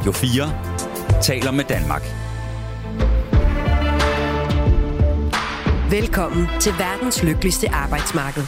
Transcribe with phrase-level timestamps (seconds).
[0.00, 2.02] Radio 4 taler med Danmark.
[5.90, 8.42] Velkommen til verdens lykkeligste arbejdsmarked.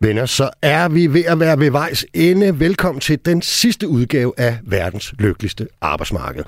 [0.00, 2.60] Venner, så er vi ved at være ved vejs ende.
[2.60, 6.44] Velkommen til den sidste udgave af verdens lykkeligste arbejdsmarked.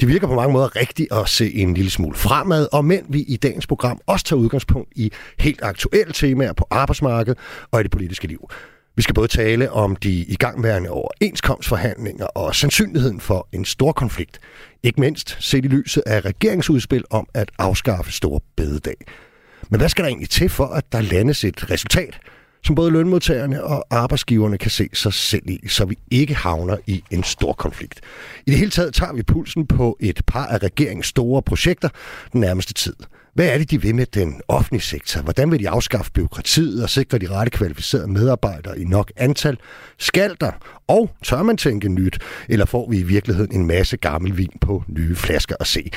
[0.00, 3.20] Det virker på mange måder rigtigt at se en lille smule fremad, og men vi
[3.20, 7.38] i dagens program også tager udgangspunkt i helt aktuelle temaer på arbejdsmarkedet
[7.70, 8.48] og i det politiske liv.
[8.96, 14.40] Vi skal både tale om de igangværende overenskomstforhandlinger og sandsynligheden for en stor konflikt.
[14.82, 18.96] Ikke mindst set i lyset af regeringsudspil om at afskaffe store bededag.
[19.70, 22.18] Men hvad skal der egentlig til for, at der landes et resultat,
[22.64, 27.04] som både lønmodtagerne og arbejdsgiverne kan se sig selv i, så vi ikke havner i
[27.10, 28.00] en stor konflikt.
[28.46, 31.88] I det hele taget tager vi pulsen på et par af regeringens store projekter
[32.32, 32.94] den nærmeste tid.
[33.34, 35.22] Hvad er det, de vil med den offentlige sektor?
[35.22, 39.58] Hvordan vil de afskaffe byråkratiet og sikre de rette kvalificerede medarbejdere i nok antal?
[39.98, 40.52] Skal der?
[40.88, 42.18] Og tør man tænke nyt?
[42.48, 45.90] Eller får vi i virkeligheden en masse gammel vin på nye flasker at se?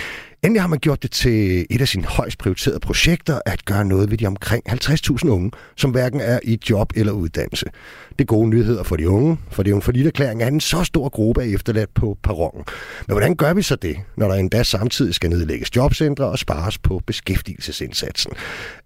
[0.43, 4.11] Endelig har man gjort det til et af sine højst prioriterede projekter at gøre noget
[4.11, 7.65] ved de omkring 50.000 unge, som hverken er i job eller uddannelse.
[8.09, 10.59] Det er gode nyheder for de unge, for det er jo en forlitterklæring af en
[10.59, 12.63] så stor gruppe af efterladt på perronen.
[13.07, 16.77] Men hvordan gør vi så det, når der endda samtidig skal nedlægges jobcentre og spares
[16.77, 18.31] på beskæftigelsesindsatsen?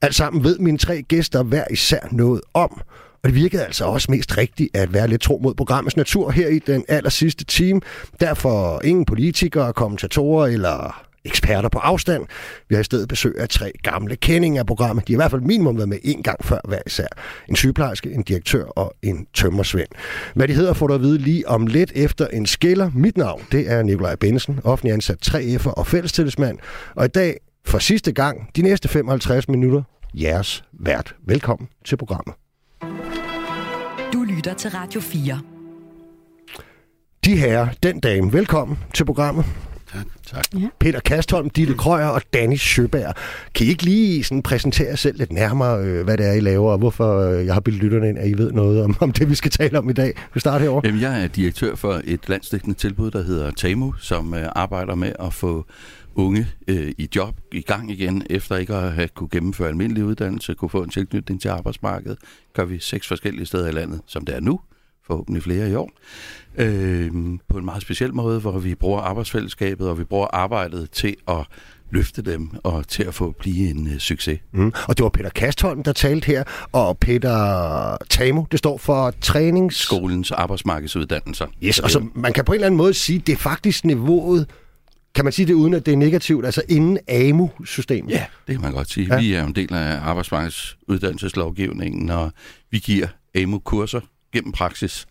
[0.01, 2.81] Alt sammen ved mine tre gæster hver især noget om,
[3.23, 6.47] og det virkede altså også mest rigtigt at være lidt tro mod programmets natur her
[6.47, 7.81] i den aller sidste time.
[8.19, 12.25] Derfor ingen politikere, kommentatorer eller eksperter på afstand.
[12.69, 15.07] Vi har i stedet besøg af tre gamle kendinger af programmet.
[15.07, 17.07] De har i hvert fald minimum været med en gang før hver især.
[17.49, 19.87] En sygeplejerske, en direktør og en tømmersvend.
[20.35, 22.91] Hvad de hedder får du at vide lige om lidt efter en skiller.
[22.95, 26.57] Mit navn, det er Nikolaj Bensen, offentlig ansat 3F'er og fællestillidsmand.
[26.95, 31.15] Og i dag, for sidste gang, de næste 55 minutter, jeres vært.
[31.27, 32.35] Velkommen til programmet.
[34.13, 35.39] Du lytter til Radio 4.
[37.25, 39.45] De her, den dame, velkommen til programmet.
[39.93, 40.05] Tak.
[40.25, 40.61] tak.
[40.61, 40.67] Ja.
[40.79, 43.15] Peter Kastholm, Ditte Krøyer og Danny Søberg.
[43.55, 46.39] Kan I ikke lige sådan præsentere jer selv lidt nærmere, øh, hvad det er, I
[46.39, 49.11] laver, og hvorfor øh, jeg har bildet lytterne ind, at I ved noget om, om
[49.11, 50.13] det, vi skal tale om i dag?
[50.33, 50.87] Vi starter herovre.
[50.87, 55.13] Jamen, jeg er direktør for et landsdækkende tilbud, der hedder TAMU, som øh, arbejder med
[55.19, 55.65] at få
[56.15, 60.53] unge øh, i job i gang igen, efter ikke at have kunne gennemføre almindelig uddannelse,
[60.53, 62.17] kunne få en tilknytning til arbejdsmarkedet.
[62.53, 64.59] Gør vi seks forskellige steder i landet, som det er nu,
[65.09, 65.91] forhåbentlig flere i år,
[66.57, 67.11] øh,
[67.49, 71.45] på en meget speciel måde, hvor vi bruger arbejdsfællesskabet, og vi bruger arbejdet til at
[71.91, 74.39] løfte dem og til at få blive en øh, succes.
[74.53, 74.73] Mm.
[74.87, 79.75] Og det var Peter Kastholm, der talte her, og Peter Tamo, det står for trænings...
[79.75, 81.45] Skolens arbejdsmarkedsuddannelser.
[81.63, 84.49] Yes, og så man kan på en eller anden måde sige, det er faktisk niveauet,
[85.15, 88.11] kan man sige det uden at det er negativt, altså inden AMU-systemet?
[88.11, 89.13] Ja, det kan man godt sige.
[89.13, 89.19] Ja.
[89.19, 92.31] Vi er en del af arbejdsmarkedsuddannelseslovgivningen, og
[92.71, 93.99] vi giver AMU-kurser
[94.33, 95.07] gennem praksis,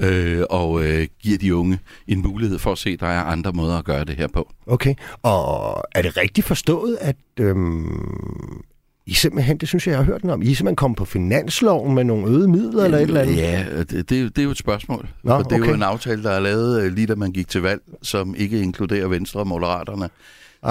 [0.00, 1.78] øh, og øh, giver de unge
[2.08, 4.52] en mulighed for at se, at der er andre måder at gøre det her på.
[4.66, 8.62] Okay, og er det rigtigt forstået, at øhm,
[9.06, 11.04] I simpelthen, det synes jeg, jeg har hørt den om, I er simpelthen kommet på
[11.04, 13.36] finansloven med nogle øgede midler eller et eller andet?
[13.36, 15.08] Ja, det, det, er jo- det er jo et spørgsmål.
[15.22, 15.68] Nå, for det er okay.
[15.68, 18.60] jo en aftale, der er lavet øh, lige da man gik til valg, som ikke
[18.60, 20.08] inkluderer Venstre og Moderaterne.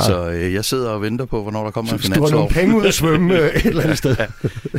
[0.01, 2.49] Så øh, jeg sidder og venter på, hvornår der kommer en Så du har nogle
[2.49, 2.63] finanslov.
[2.63, 4.15] penge ud at svømme øh, et eller andet sted.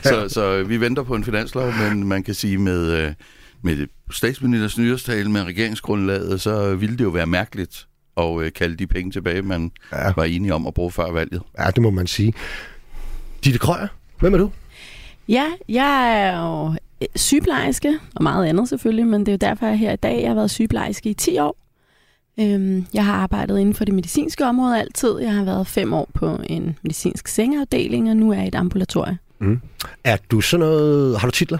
[0.03, 3.13] så, så vi venter på en finanslov, men man kan sige med, øh,
[3.63, 8.87] med statsministers nyårstale med regeringsgrundlaget, så ville det jo være mærkeligt at øh, kalde de
[8.87, 10.13] penge tilbage, man Ja.
[10.17, 11.43] var enige om at bruge før valget.
[11.59, 12.33] Ja, det må man sige.
[13.45, 13.87] Ditte Krøyer,
[14.21, 14.51] hvem er du?
[15.29, 16.69] Ja, jeg er jo
[17.03, 19.97] øh, sygeplejerske, og meget andet selvfølgelig, men det er jo derfor, jeg er her i
[19.97, 20.21] dag.
[20.21, 21.57] Jeg har været sygeplejerske i 10 år.
[22.41, 25.19] Øhm, Jeg har arbejdet inden for det medicinske område altid.
[25.19, 28.55] Jeg har været fem år på en medicinsk sengeafdeling, og nu er jeg i et
[28.55, 29.19] ambulatorie.
[30.05, 31.21] Er du sådan noget...
[31.21, 31.59] Har du titler?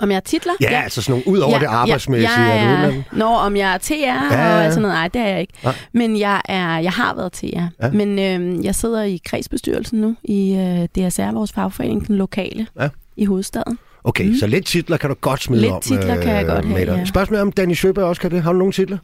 [0.00, 0.52] Om jeg er titler?
[0.60, 0.82] Ja, ja.
[0.82, 2.40] altså sådan nogle, ud over ja, det arbejdsmæssige.
[2.40, 3.02] Ja, er du ja?
[3.12, 4.66] Nå, om jeg er TR ja, ja.
[4.66, 4.94] og sådan noget.
[4.96, 5.52] Nej, det er jeg ikke.
[5.64, 5.74] Nej.
[5.92, 7.44] Men jeg, er, jeg har været TR.
[7.82, 7.90] Ja.
[7.92, 12.88] Men øhm, jeg sidder i kredsbestyrelsen nu i øh, DSR, vores fagforening, den lokale Ja.
[13.16, 13.78] i hovedstaden.
[14.04, 14.30] Okay, mm.
[14.30, 14.36] Mm.
[14.36, 15.80] så lidt titler kan du godt smide Lidt om.
[15.80, 17.04] titler kan jeg godt have, ja.
[17.04, 18.42] Spørgsmålet er, om Danny Søberg også kan det.
[18.42, 18.98] Har du nogle titler?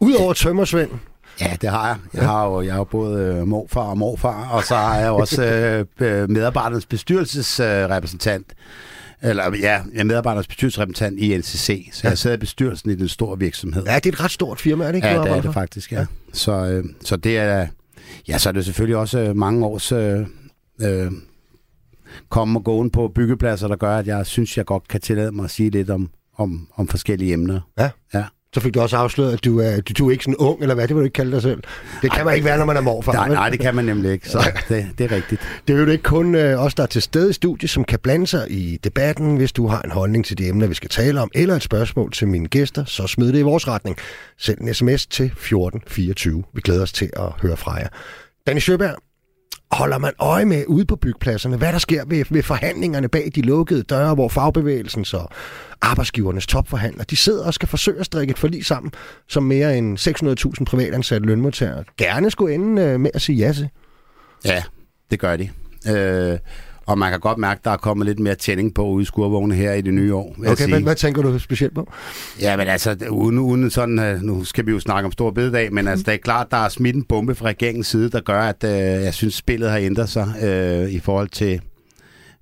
[0.00, 0.90] Udover Tømmersvend.
[1.40, 1.96] Ja, det har jeg.
[2.14, 5.10] Jeg har jo, jeg er jo både øh, morfar og morfar, og så har jeg
[5.10, 5.44] også
[6.00, 8.54] øh, øh, medarbejdernes bestyrelsesrepræsentant.
[9.22, 13.08] Eller ja, jeg er medarbejdernes bestyrelsesrepræsentant i NCC, så jeg sidder i bestyrelsen i den
[13.08, 13.84] store virksomhed.
[13.86, 15.08] Ja, det er et ret stort firma, er det ikke?
[15.08, 16.06] Ja, det er det faktisk, ja.
[16.32, 17.66] Så, øh, så det er,
[18.28, 20.26] ja, så er det selvfølgelig også øh, mange års øh,
[20.82, 21.12] øh,
[22.28, 25.44] komme og gåen på byggepladser, der gør, at jeg synes, jeg godt kan tillade mig
[25.44, 27.60] at sige lidt om, om, om forskellige emner.
[28.54, 30.74] Så fik du også afsløret, at du er, du, du er ikke sådan ung, eller
[30.74, 31.62] hvad, det vil du ikke kalde dig selv.
[32.02, 33.12] Det kan man ikke være, når man er morfar.
[33.12, 35.40] Nej, nej, det kan man nemlig ikke, så det, det er rigtigt.
[35.68, 37.98] Det er jo ikke kun øh, os, der er til stede i studiet, som kan
[37.98, 41.20] blande sig i debatten, hvis du har en holdning til de emner, vi skal tale
[41.20, 43.96] om, eller et spørgsmål til mine gæster, så smid det i vores retning.
[44.38, 46.44] Send en sms til 1424.
[46.54, 47.88] Vi glæder os til at høre fra jer.
[48.46, 48.96] Danny Sjøberg,
[49.74, 53.42] holder man øje med ude på byggepladserne, hvad der sker ved, ved forhandlingerne bag de
[53.42, 55.30] lukkede døre, hvor fagbevægelsen og
[55.82, 58.92] arbejdsgivernes topforhandlere, de sidder og skal forsøge at strikke et forlig sammen,
[59.28, 59.98] som mere end
[60.58, 63.68] 600.000 privatansatte lønmodtagere gerne skulle ende øh, med at sige ja til.
[64.44, 64.62] Ja,
[65.10, 65.50] det gør de.
[65.88, 66.38] Øh,
[66.86, 69.04] og man kan godt mærke, at der er kommet lidt mere tænding på ude i
[69.04, 70.36] skurvogne her i det nye år.
[70.38, 70.82] Okay, sige.
[70.82, 71.92] hvad, tænker du specielt på?
[72.40, 75.72] Ja, men altså, uden, uden sådan, øh, nu skal vi jo snakke om stor bededag,
[75.72, 78.40] men altså, det er klart, der er smidt en bombe fra regeringens side, der gør,
[78.40, 78.70] at øh,
[79.04, 81.60] jeg synes, spillet har ændret sig øh, i forhold til,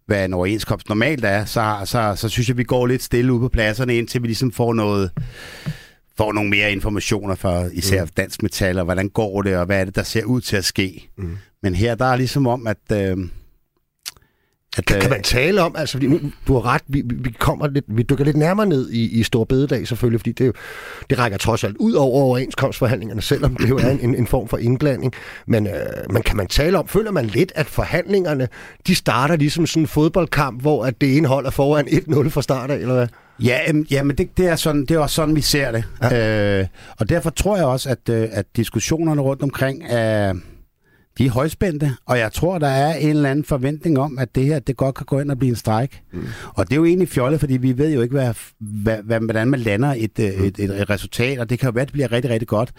[0.06, 1.44] hvad en overenskomst normalt er.
[1.44, 4.52] Så, så, så synes jeg, vi går lidt stille ude på pladserne, indtil vi ligesom
[4.52, 5.10] får noget
[6.16, 9.84] får nogle mere informationer fra især Dansk Metal, og hvordan går det, og hvad er
[9.84, 11.08] det, der ser ud til at ske.
[11.18, 11.36] Mm.
[11.62, 12.92] Men her, der er ligesom om, at...
[12.92, 13.16] Øh,
[14.78, 17.30] at Kan, kan øh, man tale om, altså fordi nu, du har ret, vi, vi,
[17.38, 20.52] kommer lidt, vi dykker lidt nærmere ned i, i Stor Bededag selvfølgelig, fordi det, jo,
[21.10, 24.58] det rækker trods alt ud over overenskomstforhandlingerne, selvom det jo er en, en form for
[24.58, 25.12] indblanding.
[25.46, 25.72] Men, øh,
[26.10, 28.48] men kan man tale om, føler man lidt, at forhandlingerne,
[28.86, 32.42] de starter ligesom sådan en fodboldkamp, hvor at det ene hold er foran 1-0 fra
[32.42, 33.08] start af, eller hvad?
[33.40, 35.84] Ja, øhm, ja men det, det, er sådan, det er også sådan, vi ser det.
[36.02, 36.60] Ja.
[36.60, 36.66] Øh,
[36.98, 40.34] og derfor tror jeg også, at, øh, at diskussionerne rundt omkring er,
[41.18, 44.44] de er højspændte, og jeg tror, der er en eller anden forventning om, at det
[44.44, 46.00] her det godt kan gå ind og blive en strejk.
[46.12, 46.24] Mm.
[46.54, 49.48] Og det er jo egentlig fjollet, fordi vi ved jo ikke, hvad, hvad, hvad, hvordan
[49.48, 50.24] man lander et, mm.
[50.24, 52.72] et, et, et resultat, og det kan jo være, at det bliver rigtig, rigtig godt.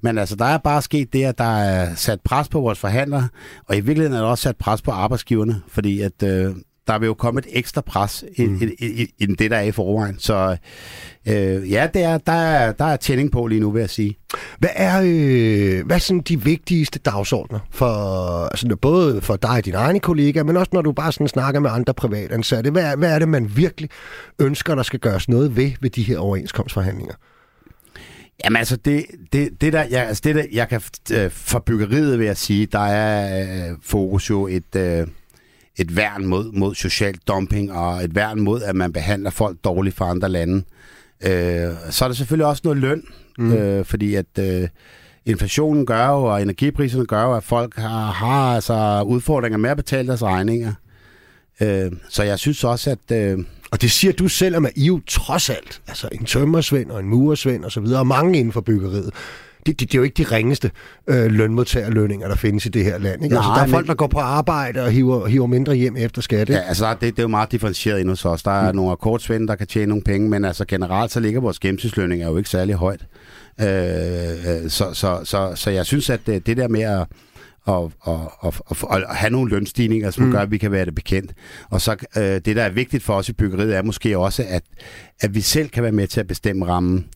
[0.00, 3.28] Men altså, der er bare sket det, at der er sat pres på vores forhandlere,
[3.68, 6.22] og i virkeligheden er der også sat pres på arbejdsgiverne, fordi at...
[6.22, 6.54] Øh,
[6.90, 9.06] der vil jo komme et ekstra pres end mm.
[9.18, 10.18] end det, der er i forvejen.
[10.18, 10.56] Så
[11.28, 14.18] øh, ja, det er, der, er, der er tænding på lige nu, vil jeg sige.
[14.58, 17.92] Hvad er, øh, hvad er sådan de vigtigste dagsordner for
[18.46, 21.60] altså både for dig og dine egne kollegaer, men også når du bare sådan snakker
[21.60, 22.70] med andre privatansatte?
[22.70, 23.90] Hvad er, hvad er det, man virkelig
[24.38, 27.14] ønsker, der skal gøres noget ved ved de her overenskomstforhandlinger?
[28.44, 30.80] Jamen altså, det, det, det, der, jeg, altså det der, jeg kan
[31.12, 35.06] øh, for byggeriet vil jeg sige, der er øh, fokus jo et, øh,
[35.80, 39.96] et værn mod, mod social dumping, og et værn mod, at man behandler folk dårligt
[39.96, 40.56] fra andre lande.
[41.24, 43.02] Øh, så er der selvfølgelig også noget løn,
[43.38, 43.52] mm.
[43.52, 44.68] øh, fordi at øh,
[45.26, 49.76] inflationen gør jo, og energipriserne gør jo, at folk har, har altså udfordringer med at
[49.76, 50.72] betale deres regninger.
[51.60, 53.16] Øh, så jeg synes også, at...
[53.16, 53.38] Øh,
[53.72, 57.08] Og det siger du selv, at I jo trods alt, altså en tømmersvend og en
[57.08, 59.10] murersvend og så videre, og mange inden for byggeriet,
[59.66, 60.70] det, det, det er jo ikke de ringeste
[61.06, 63.24] øh, lønmodtagerlønninger, der findes i det her land.
[63.24, 63.34] Ikke?
[63.34, 65.96] Nej, altså, der er men- folk, der går på arbejde og hiver, hiver mindre hjem
[65.96, 66.40] efter skat.
[66.40, 66.52] Ikke?
[66.52, 68.42] Ja, altså det, det er jo meget differentieret endnu hos os.
[68.42, 68.76] Der er mm.
[68.76, 72.28] nogle akkordsvende, der kan tjene nogle penge, men altså generelt så ligger vores gennemsnitslønning er
[72.28, 73.06] jo ikke særlig højt.
[73.60, 77.06] Øh, øh, så, så, så, så jeg synes, at det, det der med at,
[77.68, 77.74] at,
[78.44, 80.32] at, at, at have nogle lønstigninger, som mm.
[80.32, 81.32] gør, at vi kan være det bekendt.
[81.70, 84.62] Og så øh, det, der er vigtigt for os i byggeriet, er måske også, at,
[85.20, 87.06] at vi selv kan være med til at bestemme rammen.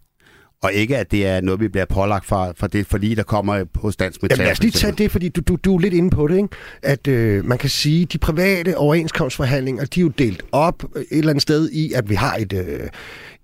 [0.65, 3.65] Og ikke, at det er noget, vi bliver pålagt fra, fra det forlig, der kommer
[3.75, 4.39] hos Dansk Metal.
[4.39, 6.37] Jamen lad os lige tage det, fordi du, du, du er lidt inde på det,
[6.37, 6.49] ikke?
[6.83, 11.07] at øh, man kan sige, at de private overenskomstforhandlinger, de er jo delt op et
[11.11, 12.89] eller andet sted i, at vi har et, øh,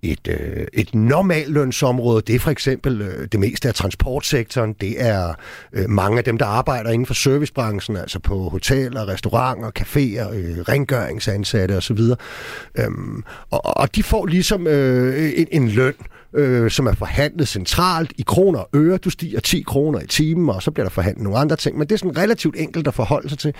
[0.01, 2.21] et, øh, et normallønsområde.
[2.27, 4.73] Det er for eksempel øh, det meste af transportsektoren.
[4.73, 5.33] Det er
[5.73, 10.57] øh, mange af dem, der arbejder inden for servicebranchen, altså på hoteller, restauranter, caféer, øh,
[10.59, 11.99] rengøringsansatte osv.
[12.75, 17.47] Øhm, og, og de får ligesom øh, en, en løn, øh, øh, som er forhandlet
[17.47, 18.97] centralt i kroner og øre.
[18.97, 21.77] Du stiger 10 kroner i timen, og så bliver der forhandlet nogle andre ting.
[21.77, 23.53] Men det er sådan relativt enkelt at forholde sig til.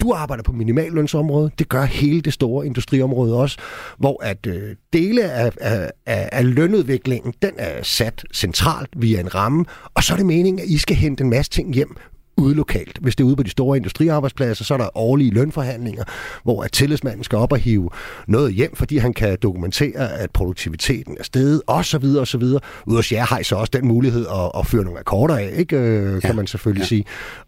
[0.00, 1.58] Du arbejder på minimallønsområdet.
[1.58, 3.58] Det gør hele det store industriområde også,
[3.98, 9.34] hvor at øh, dele af, af, af, af lønudviklingen, den er sat centralt via en
[9.34, 9.64] ramme,
[9.94, 11.96] og så er det meningen, at I skal hente en masse ting hjem
[12.36, 12.98] ude lokalt.
[13.00, 16.04] Hvis det er ude på de store industriarbejdspladser, så er der årlige lønforhandlinger,
[16.44, 17.90] hvor at tillidsmanden skal op og hive
[18.28, 22.38] noget hjem, fordi han kan dokumentere, at produktiviteten er steget, og så videre, og så
[22.38, 22.60] videre.
[22.86, 25.52] Ude hos jer har I så også den mulighed at, at føre nogle akkorder af,
[25.56, 25.76] ikke?
[25.76, 26.86] Øh, kan Ja, man selvfølgelig ja.
[26.86, 27.04] sige.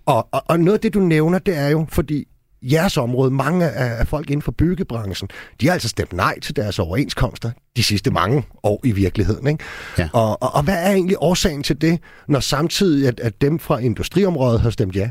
[0.06, 2.26] Og, og, og noget af det, du nævner, det er jo, fordi
[2.72, 5.28] jeres område, mange af, folk inden for byggebranchen,
[5.60, 9.46] de har altså stemt nej til deres overenskomster de sidste mange år i virkeligheden.
[9.46, 9.64] Ikke?
[9.98, 10.08] Ja.
[10.12, 13.78] Og, og, og hvad er egentlig årsagen til det, når samtidig at, at dem fra
[13.78, 15.10] industriområdet har stemt ja?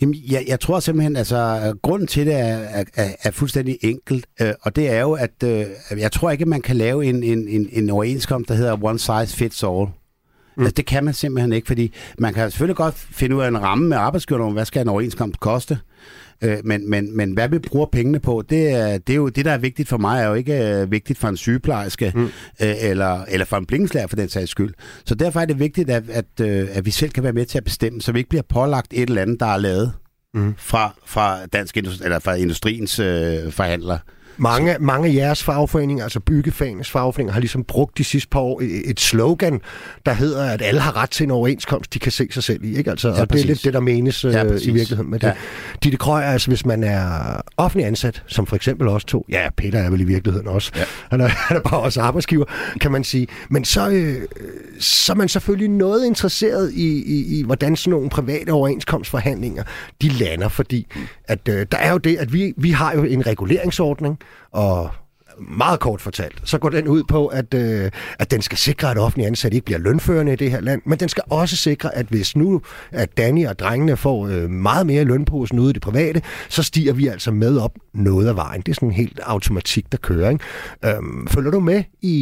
[0.00, 4.26] Jamen, jeg, jeg tror simpelthen, altså, grunden til det er, er, er, er fuldstændig enkelt,
[4.40, 5.66] øh, og det er jo, at øh,
[5.98, 8.98] jeg tror ikke, at man kan lave en, en, en, en overenskomst, der hedder one
[8.98, 9.86] size fits all.
[10.56, 10.62] Mm.
[10.62, 13.62] Altså, det kan man simpelthen ikke, fordi man kan selvfølgelig godt finde ud af en
[13.62, 15.78] ramme med arbejdsgiverne om, hvad skal en overenskomst koste, Øh,
[16.64, 19.52] men, men, men hvad vi bruger pengene på, det er, det er jo det, der
[19.52, 22.24] er vigtigt for mig, er jo ikke øh, vigtigt for en sygeplejerske mm.
[22.24, 22.30] øh,
[22.80, 24.74] eller, eller for en blinkenslager for den sags skyld.
[25.04, 27.58] Så derfor er det vigtigt, at, at, øh, at vi selv kan være med til
[27.58, 29.92] at bestemme, så vi ikke bliver pålagt et eller andet, der er lavet
[30.34, 30.54] mm.
[30.58, 33.98] fra, fra, dansk industri, eller fra industriens øh, forhandler.
[34.36, 38.62] Mange, mange af jeres fagforeninger, altså byggefagenes fagforeninger, har ligesom brugt de sidste par år
[38.84, 39.60] et slogan,
[40.06, 42.76] der hedder, at alle har ret til en overenskomst, de kan se sig selv i.
[42.76, 42.90] Ikke?
[42.90, 45.26] Altså, ja, og det er lidt det, der menes ja, øh, i virkeligheden med det.
[45.26, 45.32] Ja.
[45.82, 49.90] Ditte altså hvis man er offentlig ansat, som for eksempel os to, ja, Peter er
[49.90, 50.84] vel i virkeligheden også, ja.
[51.10, 52.44] han, er, han er bare også arbejdsgiver,
[52.80, 53.26] kan man sige.
[53.50, 54.16] Men så, øh,
[54.80, 59.62] så er man selvfølgelig noget interesseret i, i, i, hvordan sådan nogle private overenskomstforhandlinger,
[60.02, 60.86] de lander, fordi
[61.24, 64.18] at, øh, der er jo det, at vi, vi har jo en reguleringsordning,
[64.50, 64.90] og
[65.38, 68.98] meget kort fortalt, så går den ud på, at, øh, at den skal sikre, at
[68.98, 72.06] offentlige ansatte ikke bliver lønførende i det her land, men den skal også sikre, at
[72.06, 72.60] hvis nu
[72.92, 76.92] at Danny og drengene får øh, meget mere lønposen ude i det private, så stiger
[76.92, 78.60] vi altså med op noget af vejen.
[78.60, 80.30] Det er sådan en helt automatik, der kører.
[80.30, 80.44] Ikke?
[80.96, 82.16] Øhm, følger du med i,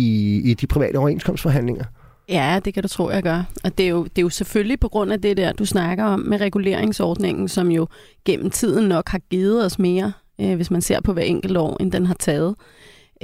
[0.45, 1.85] i de private overenskomstforhandlinger?
[2.29, 3.43] Ja, det kan du tro, jeg gør.
[3.65, 6.05] Og det er, jo, det er jo selvfølgelig på grund af det der, du snakker
[6.05, 7.87] om med reguleringsordningen, som jo
[8.25, 11.77] gennem tiden nok har givet os mere øh, hvis man ser på hver enkelt år,
[11.81, 12.55] end den har taget.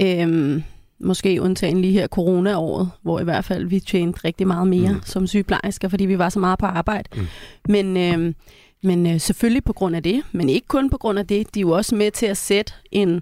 [0.01, 0.63] Øhm,
[0.99, 5.01] måske undtagen lige her corona-året, hvor i hvert fald vi tjente rigtig meget mere mm.
[5.05, 7.09] som sygeplejersker, fordi vi var så meget på arbejde.
[7.15, 7.27] Mm.
[7.69, 8.35] Men, øhm,
[8.83, 11.55] men øh, selvfølgelig på grund af det, men ikke kun på grund af det.
[11.55, 13.21] De er jo også med til at sætte en,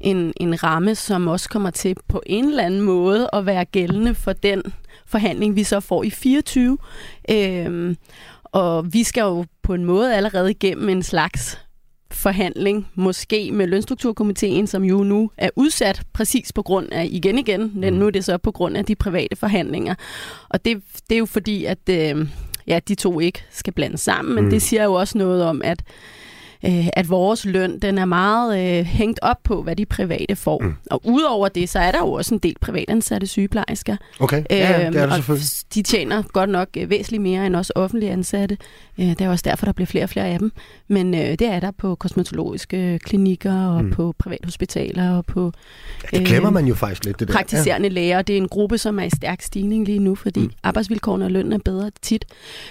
[0.00, 4.14] en, en ramme, som også kommer til på en eller anden måde at være gældende
[4.14, 4.62] for den
[5.06, 6.78] forhandling, vi så får i 24.
[7.30, 7.96] Øhm,
[8.44, 11.65] og vi skal jo på en måde allerede igennem en slags
[12.10, 17.72] forhandling, måske med lønstrukturkomiteen, som jo nu er udsat præcis på grund af, igen igen,
[17.74, 18.00] men mm.
[18.00, 19.94] nu er det så på grund af de private forhandlinger.
[20.48, 22.28] Og det, det er jo fordi, at øh,
[22.66, 24.50] ja, de to ikke skal blande sammen, men mm.
[24.50, 25.82] det siger jo også noget om, at
[26.64, 30.58] øh, at vores løn den er meget øh, hængt op på, hvad de private får.
[30.58, 30.74] Mm.
[30.90, 33.96] Og udover det, så er der jo også en del privatansatte sygeplejersker.
[34.20, 35.48] Okay, ja, ja, det er det selvfølgelig.
[35.74, 38.58] de tjener godt nok øh, væsentligt mere end også offentlige ansatte.
[38.98, 40.52] Øh, det er også derfor, der bliver flere og flere af dem.
[40.88, 43.90] Men øh, det er der på kosmetologiske klinikker og mm.
[43.90, 45.52] på privathospitaler og på...
[46.12, 47.34] Ja, det glemmer øh, man jo faktisk lidt, det der.
[47.34, 47.94] Praktiserende ja.
[47.94, 48.22] læger.
[48.22, 50.50] Det er en gruppe, som er i stærk stigning lige nu, fordi mm.
[50.62, 52.24] arbejdsvilkårene og lønnen er bedre tit.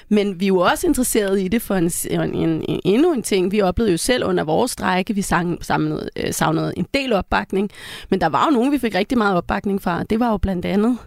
[0.09, 3.23] Men vi er jo også interesseret i det for en, en, en, en, endnu en
[3.23, 3.51] ting.
[3.51, 7.69] Vi oplevede jo selv under vores strække, vi sang, samlede, øh, savnede en del opbakning,
[8.09, 10.03] men der var jo nogen, vi fik rigtig meget opbakning fra.
[10.03, 10.97] Det var jo blandt andet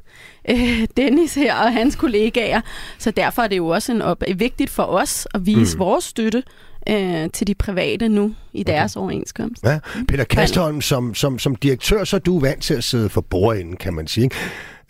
[0.51, 2.61] øh, Dennis her og hans kollegaer.
[2.99, 5.81] Så derfor er det jo også en op- vigtigt for os at vise mm.
[5.81, 6.43] vores støtte
[6.89, 9.03] øh, til de private nu i deres okay.
[9.03, 9.65] overenskomst.
[9.65, 9.79] Ja.
[10.09, 13.77] Peter Kastholm, som, som, som direktør, så er du vant til at sidde for bordenden,
[13.77, 14.31] kan man sige.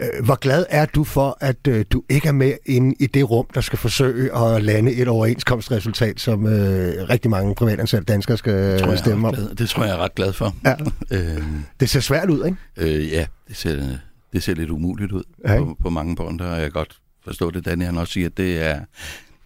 [0.00, 3.30] Øh, hvor glad er du for, at øh, du ikke er med inde i det
[3.30, 8.80] rum, der skal forsøge at lande et overenskomstresultat, som øh, rigtig mange privatansatte danskere skal
[8.80, 9.34] tror stemme om?
[9.34, 10.54] Det tror jeg er ret glad for.
[10.64, 10.74] Ja.
[11.16, 11.42] øh,
[11.80, 12.56] det ser svært ud, ikke?
[12.76, 13.86] Øh, ja, det ser,
[14.32, 17.50] det ser lidt umuligt ud ja, på, på mange punkter, og jeg kan godt forstå
[17.50, 18.80] det, Daniel han også siger, at det er,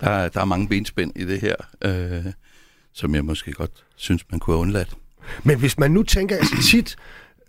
[0.03, 2.33] der, der er mange benspænd i det her, øh,
[2.93, 4.97] som jeg måske godt synes, man kunne have undladt.
[5.43, 6.97] Men hvis man nu tænker altså tit,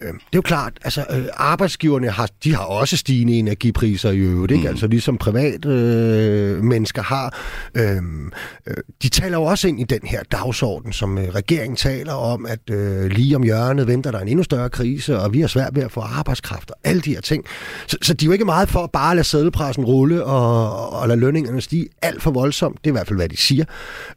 [0.04, 4.18] Øh, det er jo klart, altså øh, arbejdsgiverne har, de har også stigende energipriser i
[4.18, 4.62] øvrigt, ikke?
[4.62, 4.68] Mm.
[4.70, 7.38] altså ligesom private øh, mennesker har.
[7.76, 7.98] Øh,
[8.68, 12.46] øh, de taler jo også ind i den her dagsorden, som øh, regeringen taler om,
[12.46, 15.76] at øh, lige om hjørnet venter der en endnu større krise, og vi har svært
[15.76, 17.46] ved at få arbejdskraft og alle de her ting.
[17.88, 21.08] Så, så de er jo ikke meget for at bare lade sædelpressen rulle og, og
[21.08, 22.78] lade lønningerne stige alt for voldsomt.
[22.78, 23.66] Det er i hvert fald, hvad de siger.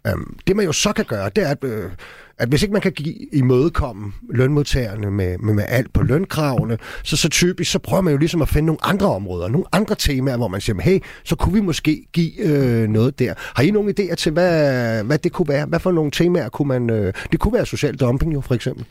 [0.07, 0.13] Øh,
[0.47, 1.65] det man jo så kan gøre, det er at...
[1.65, 1.91] Øh,
[2.39, 7.17] at hvis ikke man kan give imødekomme lønmodtagerne med, med, med alt på lønkravene, så,
[7.17, 10.37] så typisk, så prøver man jo ligesom at finde nogle andre områder, nogle andre temaer,
[10.37, 13.35] hvor man siger, hey, så kunne vi måske give øh, noget der.
[13.39, 15.67] Har I nogle idéer til, hvad, hvad det kunne være?
[15.67, 16.91] Hvad for nogle temaer kunne man...
[16.91, 18.85] Øh, det kunne være social dumping jo, for eksempel.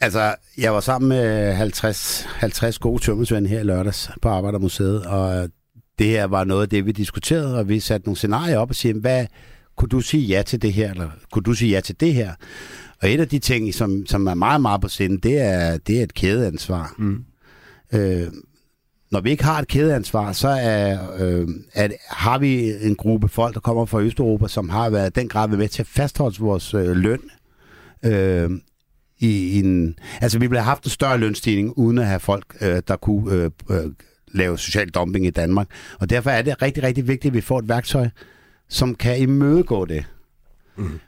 [0.00, 5.48] Altså, jeg var sammen med 50, 50 gode tømmersvende her i lørdags på Arbejdermuseet, og
[5.98, 8.76] det her var noget af det, vi diskuterede, og vi satte nogle scenarier op og
[8.76, 9.26] siger, hvad,
[9.80, 12.34] kunne du sige ja til det her, eller kunne du sige ja til det her?
[13.02, 15.98] Og et af de ting, som, som er meget, meget på sinde, det er, det
[15.98, 16.94] er et kædeansvar.
[16.98, 17.24] Mm.
[17.92, 18.28] Øh,
[19.10, 23.54] når vi ikke har et kædeansvar, så er, øh, at, har vi en gruppe folk,
[23.54, 26.96] der kommer fra Østeuropa, som har været den grad med til at fastholde vores øh,
[26.96, 27.20] løn.
[28.04, 28.50] Øh,
[29.18, 32.82] i en, altså, vi ville have haft en større lønstigning, uden at have folk, øh,
[32.88, 33.90] der kunne øh, øh,
[34.28, 35.68] lave social dumping i Danmark.
[36.00, 38.08] Og derfor er det rigtig, rigtig vigtigt, at vi får et værktøj,
[38.70, 40.04] som kan imødegå det.
[40.76, 41.00] Mm.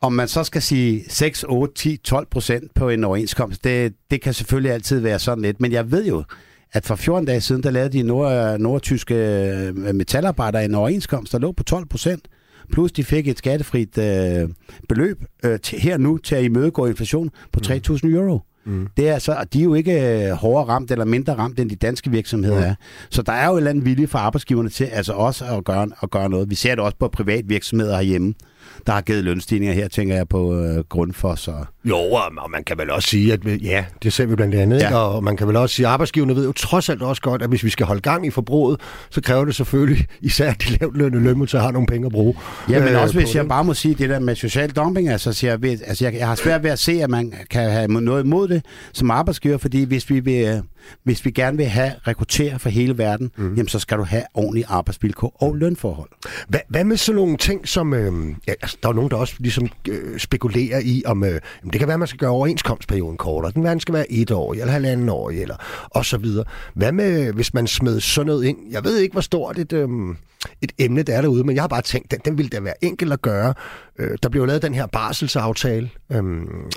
[0.00, 4.20] Om man så skal sige 6, 8, 10, 12 procent på en overenskomst, det, det
[4.20, 5.60] kan selvfølgelig altid være sådan lidt.
[5.60, 6.24] Men jeg ved jo,
[6.72, 11.38] at for 14 dage siden, der lavede de nord, nordtyske øh, metalarbejdere en overenskomst, der
[11.38, 12.28] lå på 12 procent
[12.72, 14.48] plus de fik et skattefrit øh,
[14.88, 18.40] beløb øh, til, her nu til at imødegå inflation på 3.000 euro.
[18.64, 18.88] Mm.
[18.96, 21.76] Det er altså, de er jo ikke øh, hårdere ramt eller mindre ramt, end de
[21.76, 22.64] danske virksomheder mm.
[22.64, 22.74] er.
[23.10, 25.88] Så der er jo en eller anden vilje fra arbejdsgiverne til altså også at gøre,
[26.02, 26.50] at gøre noget.
[26.50, 28.34] Vi ser det også på privat virksomheder herhjemme
[28.86, 31.48] der har givet lønstigninger her, tænker jeg på øh, Grundfos.
[31.48, 31.66] Og...
[31.84, 34.96] Jo, og man kan vel også sige, at ja, det ser vi blandt andet, ja.
[34.96, 37.48] og man kan vel også sige, at arbejdsgiverne ved jo trods alt også godt, at
[37.48, 41.22] hvis vi skal holde gang i forbruget, så kræver det selvfølgelig især de lavt lønnede
[41.22, 42.34] lønmodtagere har nogle penge at bruge.
[42.70, 45.32] Ja, men øh, også hvis jeg bare må sige det der med social dumping, altså,
[45.32, 47.88] så jeg, ved, altså jeg, jeg har svært ved at se, at man kan have
[47.88, 50.62] noget imod det som arbejdsgiver, fordi hvis vi vil
[51.04, 53.54] hvis vi gerne vil have rekruttere for hele verden, mm.
[53.54, 56.10] jamen så skal du have ordentlige arbejdsvilkår og lønforhold.
[56.48, 59.34] Hvad, hvad med sådan nogle ting som, øh, ja, altså, der er nogen, der også
[59.38, 63.52] ligesom øh, spekulerer i, om øh, det kan være, at man skal gøre overenskomstperioden kortere,
[63.52, 65.56] den verden skal være et år eller halvanden år, eller
[65.90, 66.44] og så videre.
[66.74, 68.58] Hvad med, hvis man smed sådan noget ind?
[68.70, 69.88] Jeg ved ikke, hvor stort et, øh,
[70.62, 72.84] et emne, der er derude, men jeg har bare tænkt, den, den ville da være
[72.84, 73.54] enkel at gøre.
[73.98, 76.22] Øh, der blev lavet den her barselsaftale, øh,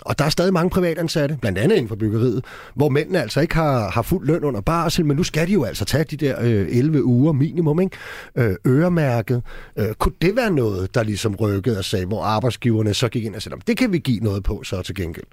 [0.02, 2.46] og der er stadig mange privatansatte, blandt andet inden for byggeriet,
[2.76, 5.64] hvor mændene altså ikke har, har fuld løn under barsel, men nu skal de jo
[5.64, 7.98] altså tage de der øh, 11 uger minimum, ikke?
[8.36, 9.42] Øh, øremærket.
[9.80, 13.36] Øh, kunne det være noget, der ligesom rykkede og sagde, hvor arbejdsgiverne så gik ind
[13.36, 15.26] og sagde, det kan vi give noget på så til gengæld?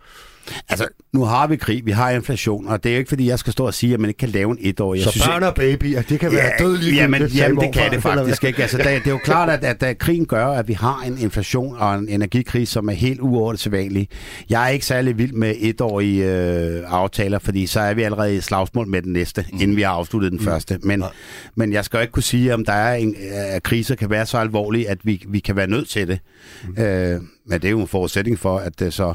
[0.69, 3.39] Altså, nu har vi krig, vi har inflation, og det er jo ikke, fordi jeg
[3.39, 5.03] skal stå og sige, at man ikke kan lave en etårig.
[5.03, 6.97] Så synes, børn og baby, at det kan være ja, dødeligt.
[6.97, 8.63] Jamen, jamen det kan det faktisk ikke.
[8.63, 11.19] Altså, det, det er jo klart, at, at, at krigen gør, at vi har en
[11.19, 14.09] inflation og en energikrise, som er helt uordentlig.
[14.51, 18.41] Jeg er ikke særlig vild med etårige øh, aftaler, fordi så er vi allerede i
[18.41, 19.59] slagsmål med den næste, mm.
[19.61, 20.45] inden vi har afsluttet den mm.
[20.45, 20.79] første.
[20.83, 21.07] Men, ja.
[21.55, 24.27] men jeg skal jo ikke kunne sige, om der er en, at kriser kan være
[24.27, 26.19] så alvorlige, at vi, vi kan være nødt til det.
[26.65, 26.83] Mm.
[26.83, 29.15] Øh, men det er jo en forudsætning for, at det så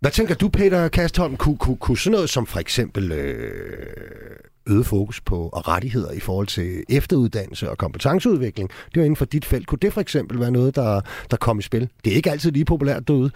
[0.00, 1.36] hvad tænker du, Peter Kastholm?
[1.36, 3.46] Kunne, kunne, kunne sådan noget som for eksempel øh,
[4.66, 9.24] øget fokus på og rettigheder i forhold til efteruddannelse og kompetenceudvikling, det er inden for
[9.24, 9.66] dit felt.
[9.66, 11.00] Kunne det for eksempel være noget, der,
[11.30, 11.88] der kom i spil?
[12.04, 13.30] Det er ikke altid lige populært derude.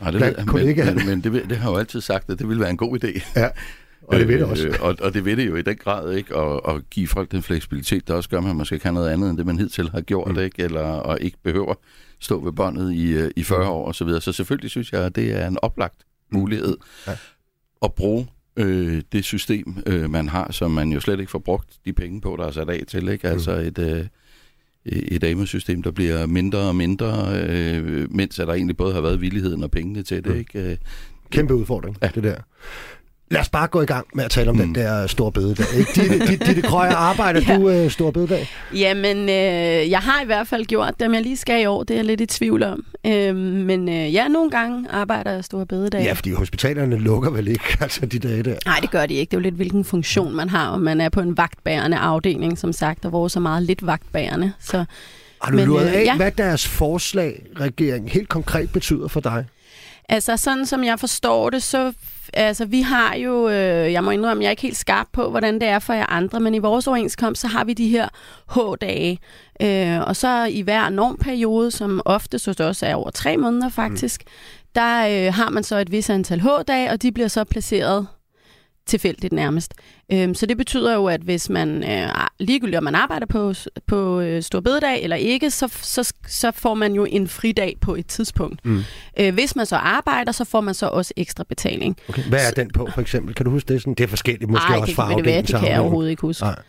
[0.00, 2.48] Nej, det, ved, men, ikke men, men det, det har jo altid sagt, at det
[2.48, 3.40] ville være en god idé.
[3.40, 3.48] Ja.
[4.02, 4.68] Og det ved det også.
[4.68, 6.36] Øh, og, og det ved det jo i den grad, ikke?
[6.36, 9.30] Og, og give folk den fleksibilitet, der også gør, at man måske kan noget andet,
[9.30, 10.38] end det man hidtil har gjort, mm.
[10.38, 10.62] ikke?
[10.62, 11.74] Eller, og ikke behøver
[12.20, 14.20] stå ved båndet i, øh, i 40 år og så videre.
[14.20, 17.16] Så selvfølgelig synes jeg, at det er en oplagt mulighed ja.
[17.82, 21.78] at bruge øh, det system, øh, man har, som man jo slet ikke får brugt
[21.84, 23.08] de penge på, der er sat af til.
[23.08, 23.28] Ikke?
[23.28, 23.66] Altså mm.
[23.66, 24.06] et, øh,
[24.86, 29.20] et AMO-system, der bliver mindre og mindre, øh, mens at der egentlig både har været
[29.20, 30.32] villigheden og pengene til det.
[30.32, 30.38] Mm.
[30.38, 30.70] Ikke?
[30.70, 30.76] Øh,
[31.30, 32.10] Kæmpe udfordring, ja.
[32.14, 32.36] det der.
[33.30, 34.62] Lad os bare gå i gang med at tale om mm.
[34.62, 35.66] den der store bededag.
[35.94, 37.56] Ditte, Ditte, Ditte Krøjer, arbejder ja.
[37.56, 38.48] du uh, store bededag?
[38.74, 41.06] Jamen, øh, jeg har i hvert fald gjort det.
[41.06, 42.84] Om jeg lige skal i år, det er jeg lidt i tvivl om.
[43.06, 46.02] Øh, men øh, ja, nogle gange arbejder jeg store bededag.
[46.02, 48.56] Ja, fordi hospitalerne lukker vel ikke altså de dage der?
[48.66, 49.30] Nej, det gør de ikke.
[49.30, 52.58] Det er jo lidt, hvilken funktion man har, om man er på en vagtbærende afdeling,
[52.58, 54.52] som sagt, og hvor så meget lidt vagtbærende.
[54.60, 54.84] Så,
[55.42, 56.16] har du luret øh, af, ja.
[56.16, 59.44] hvad deres forslag, regering, helt konkret betyder for dig?
[60.08, 61.92] Altså, sådan som jeg forstår det, så
[62.34, 65.54] altså, vi har jo, øh, jeg må indrømme, jeg er ikke helt skarp på, hvordan
[65.54, 68.08] det er for jer andre, men i vores overenskomst, så har vi de her
[68.54, 69.18] H-dage.
[69.62, 74.22] Øh, og så i hver normperiode, som ofte så også er over tre måneder faktisk,
[74.26, 74.30] mm.
[74.74, 78.06] der øh, har man så et vis antal H-dage, og de bliver så placeret
[78.86, 79.74] tilfældigt nærmest.
[80.12, 83.54] Øhm, så det betyder jo, at hvis man øh, ligegyldigt om man arbejder på,
[83.86, 87.94] på øh, Stor Bededag eller ikke, så, så, så får man jo en fridag på
[87.94, 88.64] et tidspunkt.
[88.64, 88.82] Mm.
[89.20, 91.96] Øh, hvis man så arbejder, så får man så også ekstra betaling.
[92.08, 92.22] Okay.
[92.22, 93.34] Hvad er den på, for eksempel?
[93.34, 93.80] Kan du huske det?
[93.80, 96.22] Sådan, det er forskelligt, måske Ej, også fra afdeling det, det kan jeg overhovedet ikke
[96.22, 96.44] huske.
[96.44, 96.62] Nej.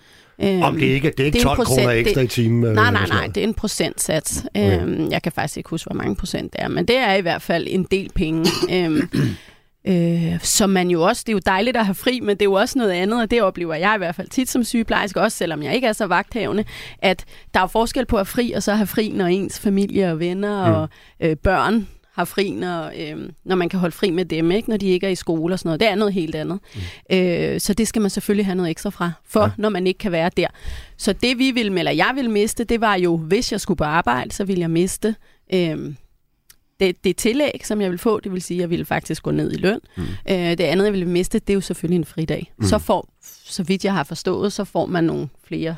[0.43, 2.41] Øhm, Om det ikke det er ikke det er 12 procent, kroner ekstra det, i
[2.41, 2.63] timen?
[2.63, 4.45] Øh, nej, nej, nej, det er en procentsats.
[4.55, 4.81] Okay.
[4.81, 7.21] Øhm, jeg kan faktisk ikke huske, hvor mange procent det er, men det er i
[7.21, 8.45] hvert fald en del penge.
[8.73, 9.09] øhm,
[9.87, 12.45] Øh, som man jo også, det er jo dejligt at have fri, men det er
[12.45, 15.37] jo også noget andet, og det oplever jeg i hvert fald tit som sygeplejerske, også
[15.37, 16.63] selvom jeg ikke er så vagthavende,
[16.99, 20.11] at der er forskel på at have fri, og så have fri, når ens familie
[20.11, 20.73] og venner mm.
[20.73, 21.87] og øh, børn
[22.17, 24.69] har fri, når, øh, når man kan holde fri med dem, ikke?
[24.69, 25.79] når de ikke er i skole og sådan noget.
[25.79, 26.59] Det er noget helt andet.
[27.09, 27.17] Mm.
[27.17, 29.49] Øh, så det skal man selvfølgelig have noget ekstra fra, for ja.
[29.57, 30.47] når man ikke kan være der.
[30.97, 33.83] Så det vi ville, eller jeg ville miste, det var jo, hvis jeg skulle på
[33.83, 35.15] arbejde, så ville jeg miste
[35.53, 35.93] øh,
[36.79, 39.31] det, det tillæg, som jeg vil få, det vil sige, at jeg ville faktisk gå
[39.31, 39.79] ned i løn.
[39.97, 40.03] Mm.
[40.29, 42.51] Øh, det andet, jeg ville miste, det er jo selvfølgelig en fridag.
[42.57, 42.65] Mm.
[42.65, 43.09] Så får,
[43.45, 45.75] så vidt jeg har forstået, så får man nogle flere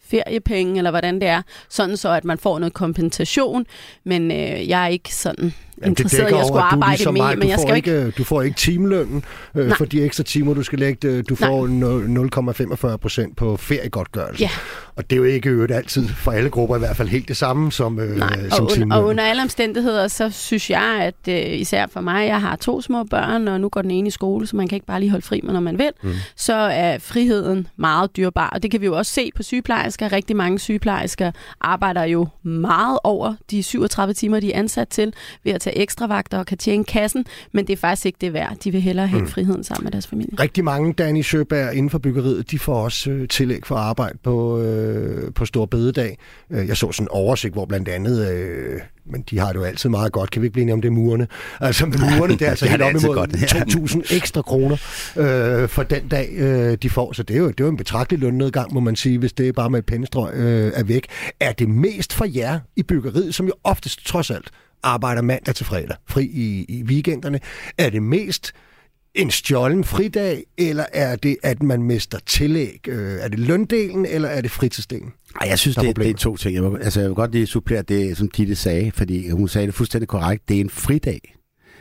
[0.00, 3.66] feriepenge, eller hvordan det er, sådan så, at man får noget kompensation.
[4.04, 7.38] Men øh, jeg er ikke sådan interesseret i at skulle arbejde ligesom mere, mig.
[7.38, 8.10] men jeg skal ikke, ikke...
[8.10, 9.76] Du får ikke timelønnen øh, Nej.
[9.76, 11.08] for de ekstra timer, du skal lægge.
[11.08, 14.42] Øh, Du får nul- 0,45 procent på feriegodtgørelse.
[14.42, 14.50] Ja.
[14.96, 17.36] Og det er jo ikke øvrigt altid for alle grupper i hvert fald helt det
[17.36, 18.92] samme som, øh, Nej, som og, timelønnen.
[18.92, 22.80] og under alle omstændigheder, så synes jeg, at øh, især for mig, jeg har to
[22.80, 25.10] små børn, og nu går den ene i skole, så man kan ikke bare lige
[25.10, 26.10] holde fri, når man vil, mm.
[26.36, 28.50] så er friheden meget dyrbar.
[28.50, 30.12] Og det kan vi jo også se på sygeplejersker.
[30.12, 35.12] Rigtig mange sygeplejersker arbejder jo meget over de 37 timer, de er ansat til,
[35.44, 38.32] ved at tage ekstra vagter og kan tjene kassen, men det er faktisk ikke det
[38.32, 38.56] værd.
[38.64, 39.28] De vil hellere have mm.
[39.28, 40.40] friheden sammen med deres familie.
[40.40, 44.60] Rigtig mange, Danny Søberg, inden for byggeriet, de får også øh, tillæg for arbejde på,
[44.60, 46.18] øh, på Stor Bededag.
[46.50, 49.64] Øh, jeg så sådan en oversigt, hvor blandt andet, øh, men de har det jo
[49.64, 51.28] altid meget godt, kan vi ikke blive enige om det murerne?
[51.60, 53.46] Altså med murerne, det er altså helt op imod godt, ja.
[53.46, 54.76] 2.000 ekstra kroner
[55.16, 57.12] øh, for den dag, øh, de får.
[57.12, 59.48] Så det er, jo, det er jo en betragtelig lønnedgang, må man sige, hvis det
[59.48, 61.06] er bare med et pennestrøg øh, er væk.
[61.40, 64.50] Er det mest for jer i byggeriet, som jo oftest trods alt
[64.86, 67.40] arbejder mandag til fredag, fri i, i weekenderne,
[67.78, 68.52] er det mest
[69.14, 72.80] en stjålen fridag, eller er det, at man mister tillæg?
[72.88, 75.12] Øh, er det løndelen, eller er det fritidsdelen?
[75.40, 76.54] Ej, jeg synes, det, det er to ting.
[76.54, 79.66] Jeg vil, altså, jeg vil godt lige supplere det, som Ditte sagde, fordi hun sagde
[79.66, 80.48] det fuldstændig korrekt.
[80.48, 81.34] Det er en fridag.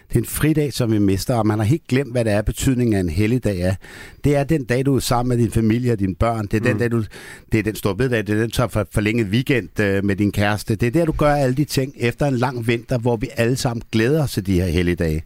[0.09, 2.41] Det er en fridag, som vi mister, og man har helt glemt, hvad det er,
[2.41, 3.75] betydningen af en helligdag er.
[4.23, 6.47] Det er den dag, du er sammen med din familie og dine børn.
[6.47, 7.03] Det er, den, dag, du,
[7.51, 8.27] det er den store bededag.
[8.27, 10.75] Det er den, du tager for forlænget weekend øh, med din kæreste.
[10.75, 13.55] Det er der, du gør alle de ting efter en lang vinter, hvor vi alle
[13.55, 15.23] sammen glæder os til de her helligdage.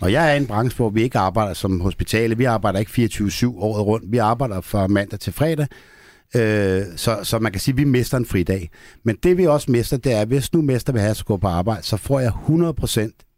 [0.00, 2.38] Og jeg er i en branche, hvor vi ikke arbejder som hospitalet.
[2.38, 4.12] Vi arbejder ikke 24-7 året rundt.
[4.12, 5.66] Vi arbejder fra mandag til fredag.
[6.36, 8.70] Øh, så, så man kan sige, at vi mister en fridag.
[9.04, 11.36] Men det vi også mister, det er, at hvis nu mester vil have at gå
[11.36, 13.29] på arbejde, så får jeg 100%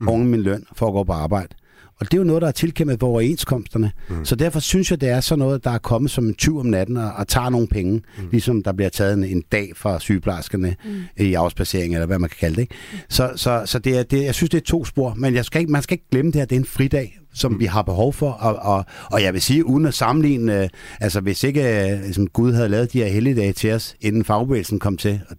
[0.00, 0.08] Mm.
[0.08, 1.54] oven min løn for at gå på arbejde.
[2.00, 3.92] Og det er jo noget, der er tilkæmpet på overenskomsterne.
[4.08, 4.24] Mm.
[4.24, 6.66] Så derfor synes jeg, det er sådan noget, der er kommet som en tyv om
[6.66, 7.92] natten og, og tager nogle penge.
[7.92, 8.28] Mm.
[8.30, 11.02] Ligesom der bliver taget en, en dag fra sygeplejerskerne mm.
[11.16, 12.62] i afspacering, eller hvad man kan kalde det.
[12.62, 12.74] Ikke?
[13.08, 15.14] Så, så, så det er, det, jeg synes, det er to spor.
[15.14, 17.52] Men jeg skal ikke, man skal ikke glemme det her, det er en fridag som
[17.52, 17.60] mm.
[17.60, 20.68] vi har behov for, og, og, og jeg vil sige, uden at sammenligne, øh,
[21.00, 24.78] altså hvis ikke øh, ligesom Gud havde lavet de her helligdage til os, inden fagbevægelsen
[24.78, 25.36] kom til, og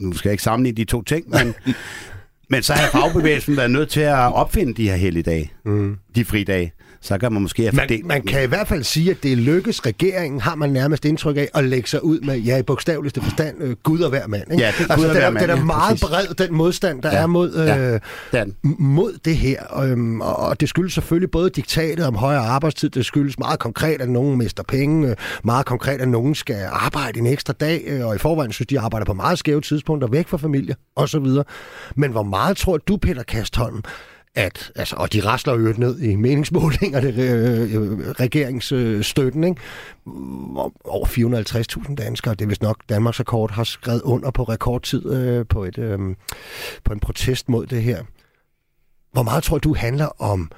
[0.00, 1.54] nu skal jeg ikke sammenligne de to ting, men,
[2.52, 5.96] men så har fagbevægelsen været nødt til at opfinde de her helligdage, Mm.
[6.14, 6.72] de fridage.
[7.02, 8.06] Så kan man måske Man, fordelt...
[8.06, 11.48] man kan i hvert fald sige, at det lykkes regeringen, har man nærmest indtryk af,
[11.54, 14.52] at lægge sig ud med, ja, i bogstaveligste forstand, øh, Gud og hver mand.
[14.52, 14.64] Ikke?
[14.64, 16.34] Ja, det er altså, den er, mand, den er ja, meget præcis.
[16.36, 19.80] bred, den modstand, der Ja, er mod, øh, ja, det mod det her.
[19.82, 24.00] Øhm, og og det skyldes selvfølgelig både diktatet om højere arbejdstid, det skyldes meget konkret,
[24.00, 28.06] at nogen mister penge, øh, meget konkret, at nogen skal arbejde en ekstra dag, øh,
[28.06, 31.26] og i forvejen synes de arbejder på meget skæve tidspunkter, væk fra familie osv.
[31.96, 33.82] Men hvor meget tror du, Peter Kastholm,
[34.34, 39.60] at, altså, og de rasler jo ned i meningsmålingerne, øh, øh, regeringsstøtten, ikke?
[40.84, 41.06] Over
[41.88, 45.64] 450.000 danskere, det er vist nok Danmarks rekord, har skrevet under på rekordtid øh, på,
[45.64, 45.98] et, øh,
[46.84, 48.02] på en protest mod det her.
[49.12, 50.50] Hvor meget tror du handler om,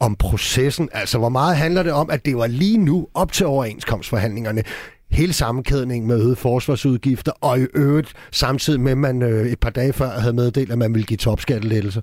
[0.00, 0.88] om processen?
[0.92, 4.62] Altså, hvor meget handler det om, at det var lige nu op til overenskomstforhandlingerne,
[5.10, 9.70] hele sammenkædningen med øget forsvarsudgifter, og i øvrigt samtidig med, at man øh, et par
[9.70, 12.00] dage før havde meddelt, at man ville give topskattelettelser?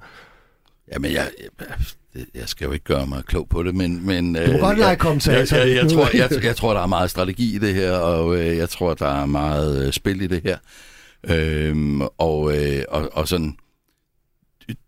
[0.93, 1.31] Jamen, jeg,
[2.15, 4.05] jeg, jeg skal jo ikke gøre mig klog på det, men...
[4.05, 5.57] men Du må øh, godt lege jeg, kommentator.
[5.57, 8.39] jeg, jeg, jeg, tror, jeg, jeg tror, der er meget strategi i det her, og
[8.39, 10.57] øh, jeg tror, der er meget øh, spil i det her.
[11.23, 13.57] Øhm, og, øh, og, og sådan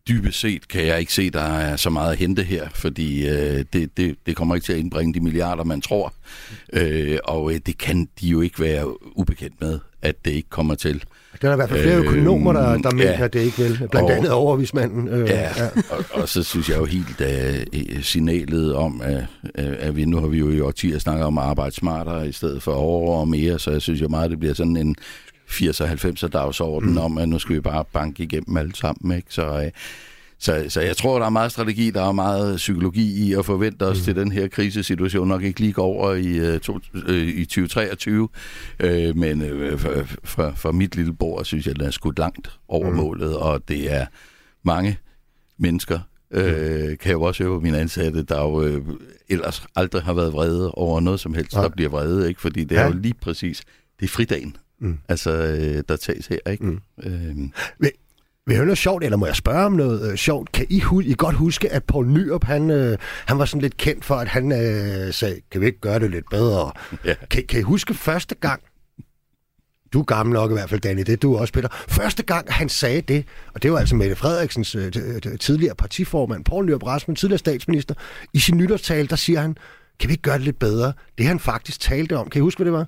[0.08, 3.66] dybest set kan jeg ikke se, der er så meget at hente her, fordi øh,
[3.74, 6.14] det, det, det kommer ikke til at indbringe de milliarder, man tror.
[6.74, 10.76] Øh, og øh, det kan de jo ikke være ubekendt med, at det ikke kommer
[10.76, 11.04] til.
[11.42, 13.24] Der er i hvert fald flere Øh, økonomer, der, der mener, ja.
[13.24, 13.78] at det ikke vil.
[13.92, 15.08] Blandt Og- andet overvismanden.
[15.08, 15.50] Øh, Ja,
[15.90, 20.20] og, og så synes jeg jo helt, uh, signalet om, at, uh, at vi nu
[20.20, 23.28] har vi jo i årtier snakket om at arbejde smartere i stedet for over og
[23.28, 24.96] mere, så jeg synes jo meget, det bliver sådan en
[25.50, 26.98] 80'er 90'er dagsorden mm.
[26.98, 29.16] om, at nu skal vi bare banke igennem alle sammen.
[29.18, 29.28] Ikke?
[29.30, 29.64] Så, uh,
[30.42, 33.84] så, så jeg tror, der er meget strategi, der er meget psykologi i at forvente
[33.84, 34.04] os mm.
[34.04, 38.22] til den her krisesituation nok ikke lige går over i, uh, to, uh, i 2023.
[38.84, 42.20] Uh, men uh, for, for, for mit lille bord synes jeg, at den er skudt
[42.20, 42.96] langt over mm.
[42.96, 44.06] målet, og det er
[44.64, 44.98] mange
[45.60, 46.00] mennesker,
[46.32, 46.44] øh,
[46.98, 48.82] kan jeg jo også høre på mine ansatte, der jo øh,
[49.30, 51.62] ellers aldrig har været vrede over noget som helst, Nej.
[51.64, 52.42] der bliver vrede, ikke?
[52.42, 52.88] fordi det er Ja.
[52.88, 53.62] jo lige præcis,
[54.00, 54.98] det er fridagen, Mm.
[55.08, 56.52] altså, øh, der tages her.
[56.52, 56.66] Ikke?
[56.66, 56.80] Mm.
[57.04, 57.52] Øhm,
[58.46, 60.52] Vil jeg høre noget sjovt, eller må jeg spørge om noget øh, sjovt?
[60.52, 63.78] Kan I, hu- I godt huske, at Poul Nyrup, han, øh, han var sådan lidt
[63.78, 66.72] kendt for, at han øh, sagde, kan vi ikke gøre det lidt bedre?
[67.06, 67.14] ja.
[67.30, 68.62] Kan, kan I huske første gang,
[69.94, 71.68] du er gammel nok i hvert fald, Danny, det er du også, Peter.
[71.88, 74.92] Første gang, han sagde det, og det var altså Mette Frederiksens øh,
[75.26, 77.96] t- tidligere partiformand, Poul Nyrup Rasmussen, tidligere statsminister,
[78.34, 79.58] i sin nytårstale, der siger han,
[80.00, 80.94] kan vi ikke gøre det lidt bedre?
[81.18, 82.30] Det han faktisk talte om.
[82.30, 82.86] Kan I huske, hvad det var?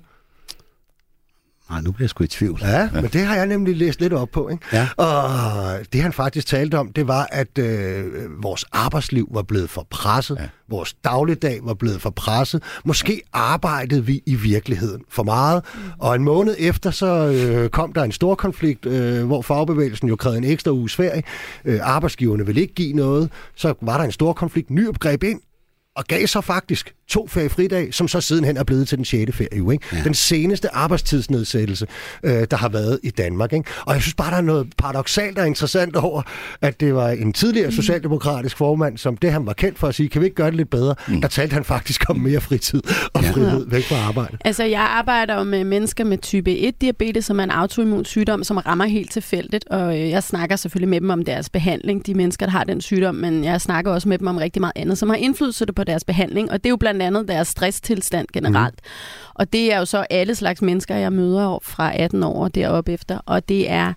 [1.70, 2.60] Nej, nu bliver jeg sgu i tvivl.
[2.62, 4.48] Ja, men det har jeg nemlig læst lidt op på.
[4.48, 4.66] Ikke?
[4.72, 4.88] Ja.
[4.96, 8.04] Og det han faktisk talte om, det var, at øh,
[8.42, 10.36] vores arbejdsliv var blevet for presset.
[10.40, 10.48] Ja.
[10.68, 12.62] Vores dagligdag var blevet for presset.
[12.84, 15.64] Måske arbejdede vi i virkeligheden for meget.
[15.98, 20.16] Og en måned efter, så øh, kom der en stor konflikt, øh, hvor fagbevægelsen jo
[20.16, 21.22] krævede en ekstra uges ferie.
[21.64, 23.30] Øh, arbejdsgiverne ville ikke give noget.
[23.56, 24.70] Så var der en stor konflikt.
[24.70, 25.40] Ny opgreb ind
[25.96, 29.36] og gav så faktisk to feriefridag, som så sidenhen er blevet til den 6.
[29.36, 29.72] ferie.
[29.72, 29.86] Ikke?
[29.92, 30.00] Ja.
[30.04, 31.86] Den seneste arbejdstidsnedsættelse,
[32.22, 33.52] øh, der har været i Danmark.
[33.52, 33.70] Ikke?
[33.86, 36.22] Og jeg synes bare, der er noget paradoxalt og interessant over,
[36.60, 40.08] at det var en tidligere socialdemokratisk formand, som det han var kendt for at sige,
[40.08, 40.94] kan vi ikke gøre det lidt bedre?
[41.08, 41.20] Mm.
[41.20, 43.30] Der talte han faktisk om mere fritid og ja.
[43.30, 44.38] frihed væk fra arbejde.
[44.44, 48.56] Altså, jeg arbejder jo med mennesker med type 1-diabetes, som er en autoimmun sygdom, som
[48.56, 52.46] rammer helt tilfældigt, og øh, jeg snakker selvfølgelig med dem om deres behandling, de mennesker,
[52.46, 55.08] der har den sygdom, men jeg snakker også med dem om rigtig meget andet, som
[55.08, 58.80] har indflydelse på deres behandling, og det er jo blandt andet deres stresstilstand generelt.
[58.82, 59.30] Mm.
[59.34, 62.92] Og det er jo så alle slags mennesker, jeg møder fra 18 år og deroppe
[62.92, 63.92] efter, og det er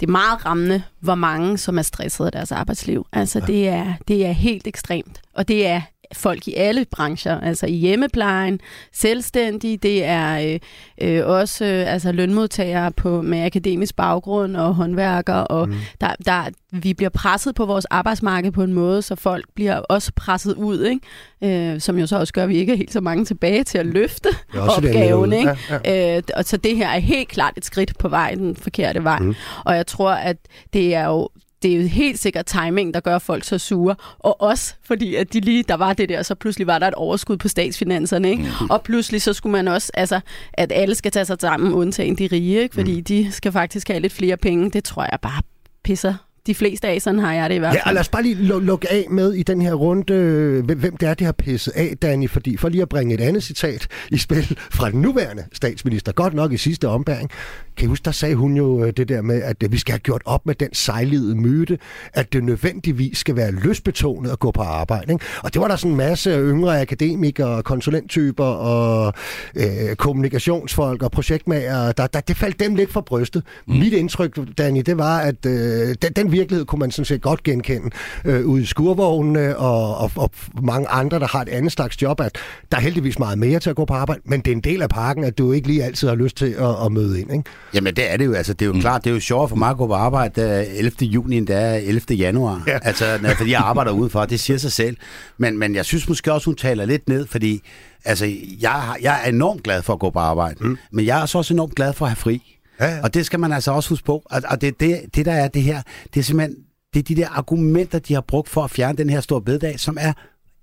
[0.00, 3.06] det er meget rammende, hvor mange, som er stresset af deres arbejdsliv.
[3.12, 3.46] Altså, ja.
[3.46, 5.20] det, er, det er helt ekstremt.
[5.34, 5.80] Og det er
[6.14, 8.60] folk i alle brancher, altså i hjemmeplejen,
[8.92, 10.60] selvstændige, det er
[11.00, 15.74] øh, øh, også øh, altså lønmodtagere på, med akademisk baggrund og håndværkere, og mm.
[16.00, 20.12] der, der, vi bliver presset på vores arbejdsmarked på en måde, så folk bliver også
[20.16, 21.74] presset ud, ikke?
[21.74, 23.78] Øh, som jo så også gør, at vi ikke er helt så mange tilbage til
[23.78, 25.32] at løfte opgaven.
[25.32, 25.56] Ikke?
[25.70, 26.16] Ja, ja.
[26.16, 29.18] Øh, og så det her er helt klart et skridt på vej, den forkerte vej.
[29.18, 29.34] Mm.
[29.64, 30.36] Og jeg tror, at
[30.72, 31.28] det er jo
[31.62, 33.94] det er jo helt sikkert timing, der gør folk så sure.
[34.18, 36.94] Og også fordi, at de lige, der var det der, så pludselig var der et
[36.94, 38.30] overskud på statsfinanserne.
[38.30, 38.42] Ikke?
[38.60, 38.70] Mm.
[38.70, 40.20] Og pludselig så skulle man også, altså,
[40.52, 42.74] at alle skal tage sig sammen, undtagen de rige, ikke?
[42.74, 43.04] fordi mm.
[43.04, 44.70] de skal faktisk have lidt flere penge.
[44.70, 45.42] Det tror jeg bare
[45.84, 46.14] pisser
[46.46, 47.82] de fleste af, sådan har jeg det i hvert fald.
[47.84, 51.08] Ja, og lad os bare lige lukke af med i den her runde, hvem det
[51.08, 54.18] er, det har pisset af, Danny, fordi for lige at bringe et andet citat i
[54.18, 57.30] spil fra den nuværende statsminister, godt nok i sidste ombæring,
[57.76, 59.92] kan I huske, der sagde hun jo øh, det der med, at øh, vi skal
[59.92, 61.78] have gjort op med den sejlede myte,
[62.14, 65.12] at det nødvendigvis skal være løsbetonet at gå på arbejde.
[65.12, 65.24] Ikke?
[65.42, 69.12] Og det var der sådan en masse yngre akademikere, konsulenttyper og
[69.54, 73.42] øh, kommunikationsfolk og projektmager, der, der, det faldt dem lidt for brystet.
[73.66, 73.74] Mm.
[73.74, 77.42] Mit indtryk, Danny, det var, at øh, den, den virkelighed kunne man sådan set godt
[77.42, 77.90] genkende
[78.24, 80.30] øh, ude i skurvognene og, og, og
[80.62, 82.38] mange andre, der har et andet slags job, at
[82.70, 84.82] der er heldigvis meget mere til at gå på arbejde, men det er en del
[84.82, 87.32] af pakken, at du ikke lige altid har lyst til at, at møde ind.
[87.32, 87.44] Ikke?
[87.74, 88.32] Jamen det er det jo.
[88.32, 88.80] Altså, det er jo mm.
[88.80, 90.92] klart, det er jo sjovere for mig at gå på arbejde 11.
[91.00, 92.14] juni, end det er 11.
[92.14, 92.62] januar.
[92.66, 92.78] Ja.
[92.82, 94.96] Altså, når, fordi jeg arbejder udenfor, det siger sig selv.
[95.38, 97.62] Men, men jeg synes måske også, hun taler lidt ned, fordi
[98.04, 98.26] altså,
[98.60, 100.56] jeg, jeg er enormt glad for at gå på arbejde.
[100.60, 100.78] Mm.
[100.90, 102.58] Men jeg er så også enormt glad for at have fri.
[102.80, 103.02] Ja, ja.
[103.02, 104.22] Og det skal man altså også huske på.
[104.24, 105.82] Og, og det, det, det, der er det her,
[106.14, 106.56] det er simpelthen
[106.94, 109.80] det er de der argumenter, de har brugt for at fjerne den her store bededag,
[109.80, 110.12] som er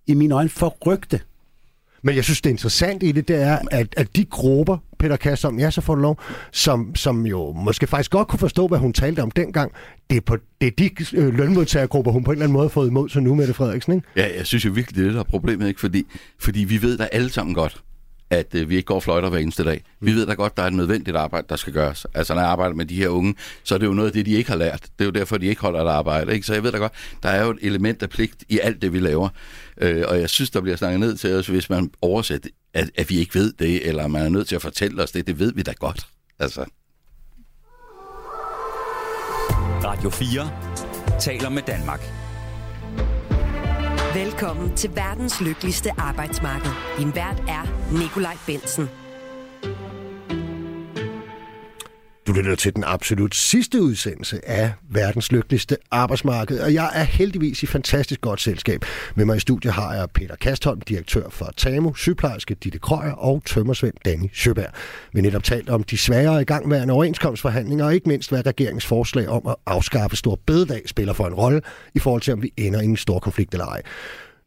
[0.07, 1.19] i mine øjne forrygte.
[2.03, 5.15] Men jeg synes, det er interessant i det, det er, at, at de grupper, Peter
[5.15, 6.19] Kass om, ja, så får du lov,
[6.51, 9.71] som, som jo måske faktisk godt kunne forstå, hvad hun talte om dengang,
[10.09, 12.69] det er, på, det er de øh, lønmodtagergrupper, hun på en eller anden måde har
[12.69, 14.07] fået imod sig nu, Mette Frederiksen, ikke?
[14.15, 15.79] Ja, jeg synes jo virkelig, det er det, der er problemet, ikke?
[15.79, 16.03] Fordi,
[16.39, 17.83] fordi vi ved da alle sammen godt,
[18.29, 19.83] at øh, vi ikke går fløjter hver eneste dag.
[19.99, 22.05] Vi ved da godt, der er et nødvendigt arbejde, der skal gøres.
[22.13, 24.25] Altså, når jeg arbejder med de her unge, så er det jo noget af det,
[24.25, 24.81] de ikke har lært.
[24.81, 26.33] Det er jo derfor, de ikke holder et arbejde.
[26.33, 26.45] Ikke?
[26.45, 28.93] Så jeg ved da godt, der er jo et element af pligt i alt det,
[28.93, 29.29] vi laver.
[29.77, 33.09] Øh, og jeg synes, der bliver snakket ned til os, hvis man oversætter, at, at
[33.09, 35.27] vi ikke ved det, eller man er nødt til at fortælle os det.
[35.27, 36.07] Det ved vi da godt.
[36.39, 36.65] Altså.
[39.83, 42.28] Radio 4 taler med Danmark.
[44.13, 46.71] Velkommen til verdens lykkeligste arbejdsmarked.
[46.97, 47.63] Din vært er
[47.99, 48.89] Nikolaj Bensen.
[52.29, 57.63] Du lytter til den absolut sidste udsendelse af verdens lykkeligste arbejdsmarked, og jeg er heldigvis
[57.63, 58.85] i fantastisk godt selskab.
[59.15, 63.41] Med mig i studiet har jeg Peter Kastholm, direktør for TAMU, sygeplejerske Ditte Krøyer og
[63.45, 64.73] tømmersvend Danny Søberg.
[65.13, 69.47] Vi netop talt om de svære igangværende overenskomstforhandlinger, og ikke mindst hvad regeringens forslag om
[69.47, 71.61] at afskaffe stor bededag spiller for en rolle
[71.95, 73.81] i forhold til, om vi ender i en stor konflikt eller ej.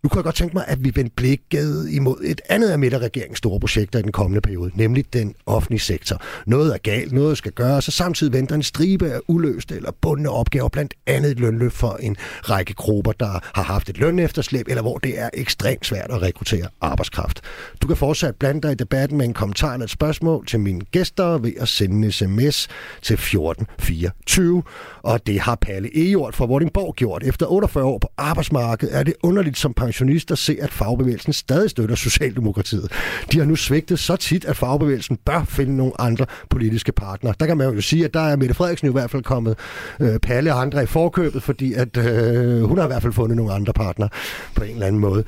[0.03, 3.39] Nu kunne jeg godt tænke mig, at vi vendte blikket imod et andet af midterregeringens
[3.39, 6.23] store projekter i den kommende periode, nemlig den offentlige sektor.
[6.47, 10.31] Noget er galt, noget skal gøres, og samtidig venter en stribe af uløste eller bundne
[10.31, 14.83] opgaver, blandt andet et lønløft for en række grupper, der har haft et lønefterslæb, eller
[14.83, 17.41] hvor det er ekstremt svært at rekruttere arbejdskraft.
[17.83, 20.81] Du kan fortsat blande dig i debatten med en kommentar eller et spørgsmål til mine
[20.81, 22.69] gæster ved at sende en sms
[23.03, 24.63] til 1424.
[25.03, 27.23] Og det har Palle Ejort fra Vordingborg gjort.
[27.23, 31.95] Efter 48 år på arbejdsmarkedet er det underligt som pensionister se, at fagbevægelsen stadig støtter
[31.95, 32.93] Socialdemokratiet.
[33.33, 37.35] De har nu svigtet så tit, at fagbevægelsen bør finde nogle andre politiske partnere.
[37.41, 39.59] Der kan man jo sige, at der er Mette Frederiksen i hvert fald kommet
[40.01, 43.37] øh, Palle og andre i forkøbet, fordi at, øh, hun har i hvert fald fundet
[43.37, 44.09] nogle andre partnere
[44.55, 45.25] på en eller anden måde.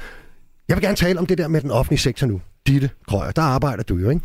[0.68, 2.40] Jeg vil gerne tale om det der med den offentlige sektor nu.
[2.66, 4.22] Ditte Grøger, der arbejder du jo, ikke?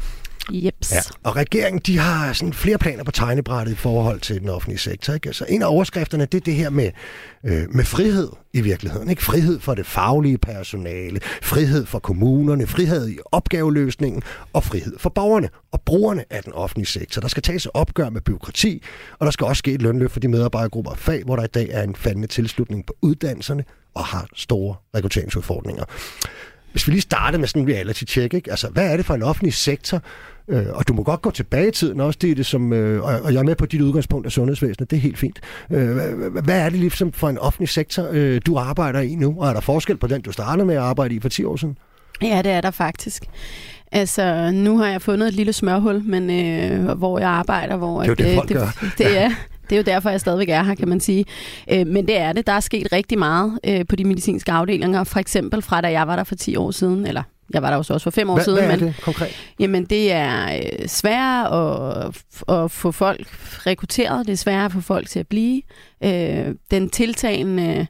[0.52, 0.92] Jeps.
[0.92, 1.00] Ja.
[1.24, 5.14] Og regeringen, de har sådan flere planer på tegnebrættet i forhold til den offentlige sektor.
[5.14, 5.34] Ikke?
[5.34, 6.92] Så en af overskrifterne, det er det her med,
[7.44, 9.10] øh, med frihed i virkeligheden.
[9.10, 9.24] Ikke?
[9.24, 15.50] Frihed for det faglige personale, frihed for kommunerne, frihed i opgaveløsningen og frihed for borgerne
[15.72, 17.22] og brugerne af den offentlige sektor.
[17.22, 18.84] Der skal tages opgør med byråkrati,
[19.20, 21.48] og der skal også ske et lønløft for de medarbejdergrupper og fag, hvor der i
[21.48, 25.84] dag er en faldende tilslutning på uddannelserne og har store rekrutteringsudfordringer.
[26.72, 28.52] Hvis vi lige starter med sådan en reality check, ikke?
[28.52, 30.02] Altså, hvad er det for en offentlig sektor?
[30.50, 33.04] Øh, og du må godt gå tilbage i tiden også, det er det som, øh,
[33.04, 35.40] og jeg er med på dit udgangspunkt af sundhedsvæsenet, det er helt fint.
[35.72, 35.96] Øh,
[36.44, 39.36] hvad er det ligesom for en offentlig sektor, øh, du arbejder i nu?
[39.40, 41.56] Og er der forskel på den, du startede med at arbejde i for 10 år
[41.56, 41.78] siden?
[42.22, 43.24] Ja, det er der faktisk.
[43.92, 48.02] Altså, nu har jeg fundet et lille smørhul, men øh, hvor jeg arbejder, hvor...
[48.02, 48.90] Det er jo det, at, folk det, gør.
[48.98, 49.32] Det, er,
[49.70, 51.26] det er jo derfor, jeg stadigvæk er her, kan man sige.
[51.72, 52.48] Øh, men det er det.
[52.48, 55.04] Der er sket rigtig meget øh, på de medicinske afdelinger.
[55.04, 57.78] For eksempel fra da jeg var der for 10 år siden, eller jeg var der
[57.78, 58.66] også for fem år Hvad, siden.
[58.66, 59.36] hvad er men, det konkret?
[59.60, 63.28] Jamen, det er øh, sværere at, at få folk
[63.66, 64.28] rekrutteret.
[64.28, 65.62] Det er sværere at få folk til at blive.
[66.04, 67.88] Øh, den tiltagende...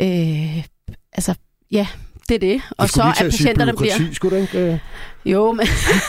[0.00, 0.64] Øh,
[1.12, 1.34] altså,
[1.70, 1.86] ja,
[2.28, 2.62] det er det.
[2.78, 3.94] Og så at patienterne bliver...
[4.12, 4.80] Skulle du ikke?
[5.24, 5.66] Jo, men,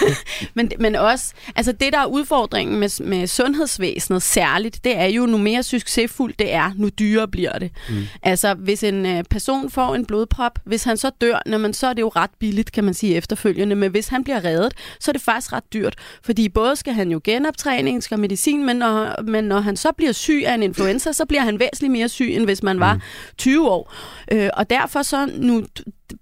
[0.55, 5.25] men, men også, altså det der er udfordringen med, med sundhedsvæsenet særligt, det er jo,
[5.25, 7.71] nu mere succesfuldt det er, nu dyrere bliver det.
[7.89, 8.03] Mm.
[8.23, 11.87] Altså hvis en øh, person får en blodprop, hvis han så dør, når man, så
[11.87, 15.11] er det jo ret billigt, kan man sige efterfølgende, men hvis han bliver reddet, så
[15.11, 19.21] er det faktisk ret dyrt, fordi både skal han jo genoptræning, skal medicin, men når,
[19.21, 22.33] men når han så bliver syg af en influenza, så bliver han væsentligt mere syg,
[22.35, 23.01] end hvis man var mm.
[23.37, 23.93] 20 år.
[24.31, 25.63] Øh, og derfor så nu,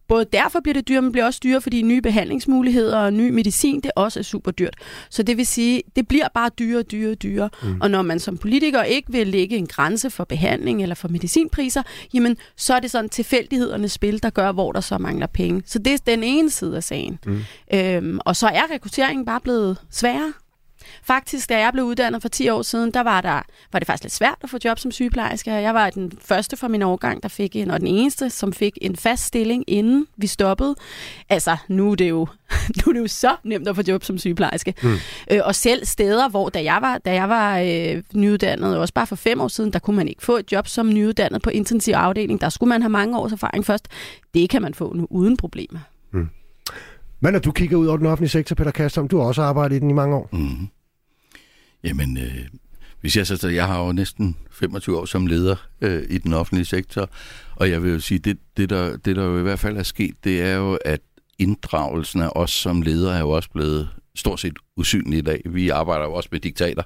[0.07, 3.79] både derfor bliver det dyrt, men bliver også dyrt, fordi nye behandlingsmuligheder og ny medicin,
[3.81, 4.75] det også er super dyrt.
[5.09, 7.49] Så det vil sige, det bliver bare dyrere, dyrere, dyrere.
[7.63, 7.81] Mm.
[7.81, 11.83] Og når man som politiker ikke vil lægge en grænse for behandling eller for medicinpriser,
[12.13, 15.61] jamen så er det sådan tilfældighedernes spil, der gør, hvor der så mangler penge.
[15.65, 17.19] Så det er den ene side af sagen.
[17.25, 17.41] Mm.
[17.73, 20.33] Øhm, og så er rekrutteringen bare blevet sværere.
[21.03, 24.03] Faktisk, da jeg blev uddannet for 10 år siden, der var, der, var det faktisk
[24.03, 25.51] lidt svært at få job som sygeplejerske.
[25.51, 28.77] Jeg var den første fra min årgang, der fik en, og den eneste, som fik
[28.81, 30.75] en fast stilling, inden vi stoppede.
[31.29, 32.27] Altså, nu er det jo,
[32.77, 34.73] nu er det jo så nemt at få job som sygeplejerske.
[34.83, 34.95] Mm.
[35.31, 39.07] Øh, og selv steder, hvor da jeg var, da jeg var øh, nyuddannet, også bare
[39.07, 41.93] for fem år siden, der kunne man ikke få et job som nyuddannet på intensiv
[41.93, 42.41] afdeling.
[42.41, 43.87] Der skulle man have mange års erfaring først.
[44.33, 45.79] Det kan man få nu uden problemer.
[46.11, 46.29] Mm.
[47.19, 49.75] Men når du kigger ud over den offentlige sektor, Peter Kastom, du har også arbejdet
[49.75, 50.29] i den i mange år.
[50.31, 50.67] Mm.
[51.83, 52.45] Jamen, øh,
[53.01, 56.65] hvis jeg så, jeg har jo næsten 25 år som leder øh, i den offentlige
[56.65, 57.09] sektor,
[57.55, 59.83] og jeg vil jo sige, det, det, der, det der jo i hvert fald er
[59.83, 61.01] sket, det er jo, at
[61.39, 65.41] inddragelsen af os som ledere er jo også blevet stort set usynlig i dag.
[65.45, 66.83] Vi arbejder jo også med diktater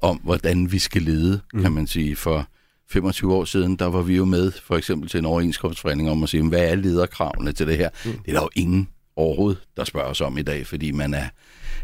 [0.00, 1.62] om, hvordan vi skal lede, mm.
[1.62, 2.16] kan man sige.
[2.16, 2.48] For
[2.90, 6.28] 25 år siden, der var vi jo med for eksempel til en overenskomstforhandling om at
[6.28, 7.88] sige, hvad er lederkravene til det her?
[8.04, 8.12] Mm.
[8.12, 11.28] Det er der jo ingen overhovedet, der spørger os om i dag, fordi man er,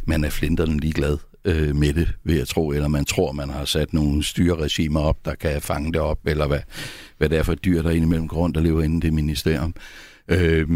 [0.04, 3.64] man er flinterne ligeglad øh, med det, vil jeg tro, eller man tror, man har
[3.64, 6.60] sat nogle styreregimer op, der kan fange det op, eller hvad,
[7.18, 9.74] hvad det er for dyr, der indimellem går rundt og lever inde i det ministerium.
[10.28, 10.66] Øh,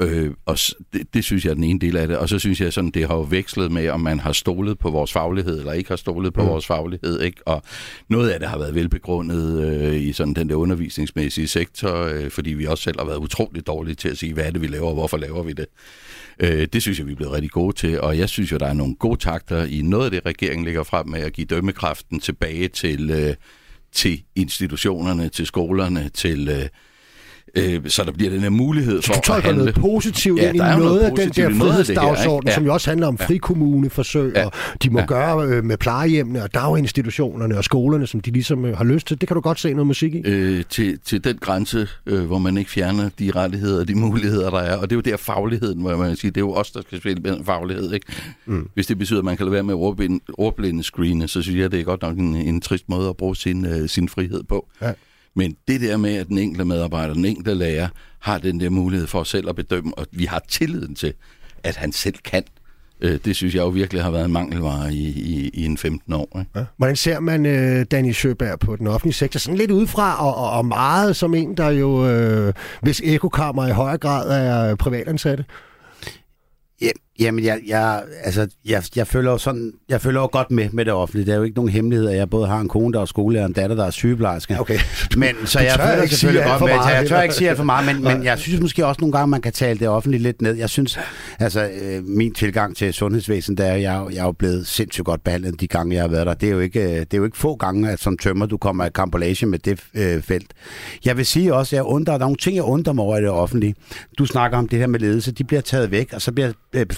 [0.00, 0.58] Øh, og
[0.92, 2.16] det, det synes jeg er den ene del af det.
[2.16, 4.90] Og så synes jeg, sådan, det har jo vekslet med, om man har stolet på
[4.90, 6.48] vores faglighed, eller ikke har stolet på mm.
[6.48, 7.20] vores faglighed.
[7.20, 7.40] Ikke?
[7.46, 7.62] Og
[8.08, 12.50] noget af det har været velbegrundet øh, i sådan den der undervisningsmæssige sektor, øh, fordi
[12.50, 14.88] vi også selv har været utroligt dårlige til at sige, hvad er det, vi laver,
[14.88, 15.66] og hvorfor laver vi det.
[16.42, 18.66] Øh, det synes jeg, vi er blevet rigtig gode til, og jeg synes jo, der
[18.66, 22.20] er nogle gode takter i noget af det, regeringen ligger frem med at give dømmekraften
[22.20, 23.34] tilbage til, øh,
[23.92, 26.48] til institutionerne, til skolerne, til...
[26.48, 26.68] Øh,
[27.54, 29.58] øh, så der bliver den her mulighed for at handle.
[29.58, 32.54] noget positivt ja, ind i noget, noget af den der frihedsdagsorden, ja.
[32.54, 34.46] som jo også handler om frikommuneforsøg, ja.
[34.46, 34.52] og
[34.82, 35.06] de må ja.
[35.06, 39.20] gøre øh, med plejehjemmene og daginstitutionerne og skolerne, som de ligesom øh, har lyst til.
[39.20, 40.22] Det kan du godt se noget musik i.
[40.24, 44.50] Øh, til, til den grænse, øh, hvor man ikke fjerner de rettigheder og de muligheder,
[44.50, 44.76] der er.
[44.76, 46.98] Og det er jo der fagligheden, hvor man siger, det er jo os, der skal
[46.98, 47.92] spille med faglighed.
[47.92, 48.06] Ikke?
[48.46, 48.68] Mm.
[48.74, 51.72] Hvis det betyder, at man kan lade være med ordblinde, ordblinde screene, så synes jeg,
[51.72, 54.68] det er godt nok en, en trist måde at bruge sin, øh, sin frihed på.
[54.82, 54.92] Ja.
[55.34, 59.06] Men det der med, at den enkelte medarbejder, den enkelte lærer, har den der mulighed
[59.06, 61.12] for selv at bedømme, og vi har tilliden til,
[61.62, 62.42] at han selv kan,
[63.00, 66.12] øh, det synes jeg jo virkelig har været en mangelvare i, i, i en 15
[66.12, 66.38] år.
[66.38, 66.50] Ikke?
[66.56, 66.64] Ja.
[66.76, 69.38] Hvordan ser man uh, Danny Søberg på den offentlige sektor?
[69.38, 73.70] Sådan lidt udefra, og, og, og meget som en, der jo, øh, hvis ekokammer i
[73.70, 75.44] højere grad er privatansatte?
[77.20, 80.84] Jamen, jeg, jeg, altså, jeg, jeg, følger jo sådan, jeg følger jo godt med med
[80.84, 81.26] det offentlige.
[81.26, 83.44] Det er jo ikke nogen hemmelighed, at jeg både har en kone, der er skolelærer,
[83.44, 84.60] og en datter, der er sygeplejerske.
[84.60, 84.78] Okay.
[85.16, 86.68] Men, så jeg føler selvfølgelig godt med.
[86.68, 89.12] Meget, jeg tør ikke sige alt for meget, men, men jeg synes måske også nogle
[89.12, 90.54] gange, man kan tale det offentlige lidt ned.
[90.54, 90.98] Jeg synes,
[91.38, 95.24] altså, øh, min tilgang til sundhedsvæsenet, der er, jeg, jeg er jo blevet sindssygt godt
[95.24, 96.34] behandlet de gange, jeg har været der.
[96.34, 98.84] Det er jo ikke, det er jo ikke få gange, at som tømmer, du kommer
[98.84, 100.52] i kampolage med det øh, felt.
[101.04, 103.18] Jeg vil sige også, at jeg undrer, der er nogle ting, jeg undrer mig over
[103.18, 103.74] i det offentlige.
[104.18, 106.52] Du snakker om det her med ledelse, de bliver taget væk, og så bliver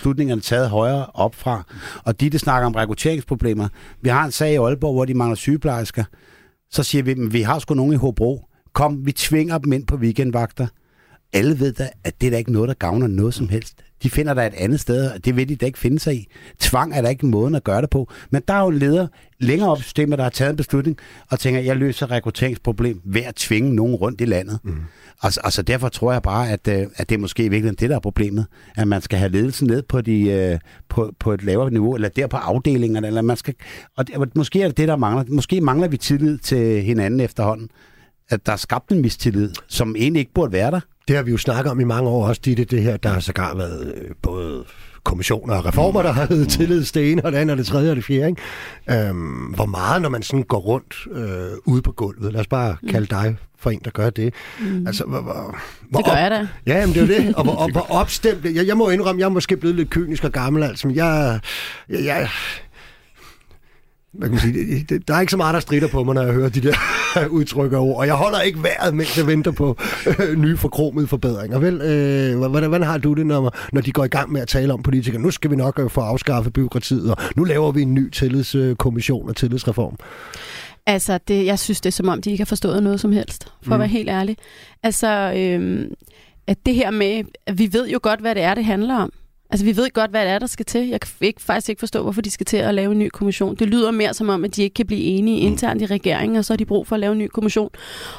[0.05, 1.63] beslutningerne taget højere op fra.
[2.05, 3.69] Og de, der snakker om rekrutteringsproblemer,
[4.01, 6.05] vi har en sag i Aalborg, hvor de mangler sygeplejersker.
[6.71, 8.45] Så siger vi, at vi har sgu nogen i Hobro.
[8.73, 10.67] Kom, vi tvinger dem ind på weekendvagter.
[11.35, 13.75] Alle ved da, at det er da ikke noget, der gavner noget som helst.
[14.03, 16.29] De finder der et andet sted, og det vil de da ikke finde sig i.
[16.59, 18.11] Tvang er der ikke en måde at gøre det på.
[18.31, 19.07] Men der er jo en leder
[19.41, 20.99] længere op i systemet, der har taget en beslutning,
[21.31, 24.59] og tænker, at jeg løser rekrutteringsproblem ved at tvinge nogen rundt i landet.
[24.63, 24.77] Mm.
[25.23, 27.91] Altså, altså derfor tror jeg bare, at, øh, at det er måske i virkeligheden det,
[27.91, 28.47] der er problemet.
[28.77, 30.59] At man skal have ledelsen ned på, de, øh,
[30.89, 33.07] på, på et lavere niveau, eller der på afdelingerne.
[33.07, 33.55] Eller man skal,
[33.97, 35.25] og det, måske er det det, der mangler.
[35.29, 37.69] Måske mangler vi tillid til hinanden efterhånden.
[38.29, 40.81] At der er skabt en mistillid, som egentlig ikke burde være der.
[41.09, 43.21] Det har vi jo snakket om i mange år også, Ditte, det her, der har
[43.21, 44.65] sågar været øh, både
[45.05, 47.91] kommissioner og reformer, der har heddet tillid det ene og det andet og det tredje
[47.91, 48.29] og det fjerde.
[48.29, 49.09] Ikke?
[49.09, 52.77] Øhm, hvor meget, når man sådan går rundt øh, ude på gulvet, lad os bare
[52.83, 52.89] mm.
[52.89, 54.35] kalde dig for en, der gør det.
[54.61, 54.87] Mm.
[54.87, 55.57] Altså, hvor, hvor,
[55.91, 56.49] hvor det gør jeg da.
[56.67, 57.35] Ja, men det er jo det.
[57.37, 58.45] Og hvor, og, hvor opstemt...
[58.45, 61.41] Jeg, jeg må indrømme, jeg er måske blevet lidt kynisk og gammel, altså, men jeg,
[61.89, 62.29] jeg, jeg
[64.19, 66.33] hvad kan man sige, der er ikke så meget, der strider på mig, når jeg
[66.33, 66.75] hører de der
[67.39, 67.97] udtryk og ord.
[67.99, 71.59] Og jeg holder ikke vejret, mens jeg venter på øh, nye forkromede forbedringer.
[71.59, 74.49] Vel, øh, hvordan, hvordan har du det, når, når de går i gang med at
[74.49, 75.23] tale om politikere?
[75.23, 79.29] Nu skal vi nok øh, få afskaffet byråkratiet, og nu laver vi en ny tillidskommission
[79.29, 79.97] og tillidsreform.
[80.87, 83.45] Altså, det, jeg synes, det er som om, de ikke har forstået noget som helst,
[83.63, 83.73] for mm.
[83.73, 84.37] at være helt ærlig.
[84.83, 85.91] Altså, øh,
[86.47, 89.13] at det her med, at vi ved jo godt, hvad det er, det handler om.
[89.55, 90.89] Altså, vi ved godt, hvad det er, der skal til.
[90.89, 93.55] Jeg kan ikke, faktisk ikke forstå, hvorfor de skal til at lave en ny kommission.
[93.57, 95.53] Det lyder mere som om, at de ikke kan blive enige mm.
[95.53, 97.71] internt i regeringen, og så har de brug for at lave en ny kommission.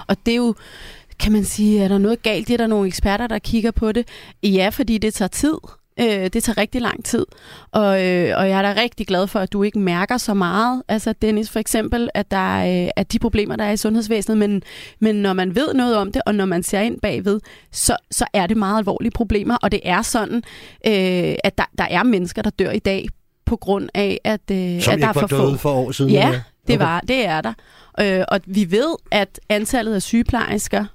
[0.08, 0.56] Og det er jo,
[1.20, 2.48] kan man sige, er der noget galt?
[2.48, 4.08] Det er der nogle eksperter, der kigger på det.
[4.44, 5.58] Ja, fordi det tager tid.
[6.00, 7.26] Øh, det tager rigtig lang tid,
[7.72, 10.84] og, øh, og jeg er da rigtig glad for, at du ikke mærker så meget.
[10.88, 14.38] Altså Dennis, for eksempel, at der er, øh, at de problemer, der er i sundhedsvæsenet,
[14.38, 14.62] men,
[15.00, 17.40] men når man ved noget om det, og når man ser ind bagved,
[17.72, 20.38] så, så er det meget alvorlige problemer, og det er sådan,
[20.88, 23.08] øh, at der, der er mennesker, der dør i dag
[23.46, 25.56] på grund af, at, øh, Som at der er for få.
[25.56, 26.12] for år siden?
[26.12, 27.54] Ja, det, var, det er der.
[28.00, 30.86] Øh, og vi ved, at antallet af sygeplejersker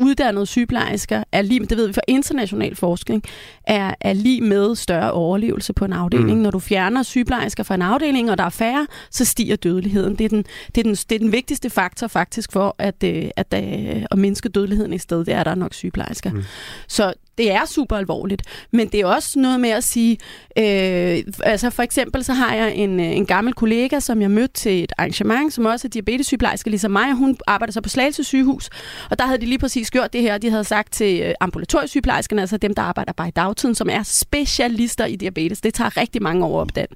[0.00, 3.24] uddannede sygeplejersker er lige, det ved vi fra international forskning,
[3.64, 6.36] er, er lige med større overlevelse på en afdeling.
[6.36, 6.42] Mm.
[6.42, 10.16] Når du fjerner sygeplejersker fra en afdeling, og der er færre, så stiger dødeligheden.
[10.16, 10.44] Det er den,
[10.74, 14.06] det er den, det er den vigtigste faktor faktisk for at, øh, at, at, øh,
[14.10, 16.32] at mindske dødeligheden i stedet, det er, at der er nok sygeplejersker.
[16.32, 16.42] Mm.
[16.88, 18.42] Så det er super alvorligt.
[18.70, 20.18] Men det er også noget med at sige,
[20.58, 24.54] øh, altså for eksempel så har jeg en, øh, en gammel kollega, som jeg mødte
[24.54, 28.24] til et arrangement, som også er diabetessygeplejerske, ligesom mig, og hun arbejder så på Slagelse
[28.24, 28.70] sygehus,
[29.10, 32.40] og der havde de lige præcis gjort det her, de havde sagt til øh, ambulatoriesygeplejerskerne,
[32.40, 35.60] altså dem, der arbejder bare i dagtiden, som er specialister i diabetes.
[35.60, 36.86] Det tager rigtig mange år op den.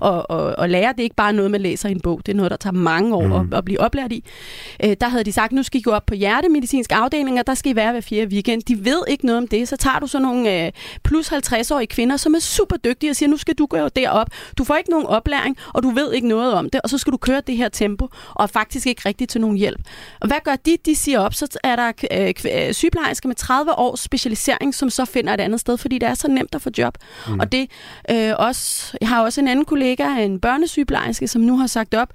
[0.00, 2.32] Og, og, og lære, det er ikke bare noget, man læser i en bog, det
[2.32, 3.52] er noget, der tager mange år mm.
[3.52, 4.24] at, at blive oplært i.
[4.84, 7.54] Øh, der havde de sagt, nu skal I gå op på hjertemedicinsk afdeling, og der
[7.54, 8.62] skal I være hver fjerde weekend.
[8.62, 10.72] De ved ikke noget om det, så tager har du så nogle øh,
[11.04, 14.26] plus 50-årige kvinder, som er super dygtige og siger, nu skal du gå derop.
[14.58, 17.12] Du får ikke nogen oplæring, og du ved ikke noget om det, og så skal
[17.12, 19.80] du køre det her tempo, og faktisk ikke rigtig til nogen hjælp.
[20.20, 20.76] Og hvad gør de?
[20.86, 25.04] De siger op, så er der øh, øh sygeplejersker med 30 års specialisering, som så
[25.04, 26.98] finder et andet sted, fordi det er så nemt at få job.
[27.28, 27.40] Mm.
[27.40, 27.70] Og det
[28.10, 32.08] øh, også, jeg har også en anden kollega, en børnesygeplejerske, som nu har sagt op,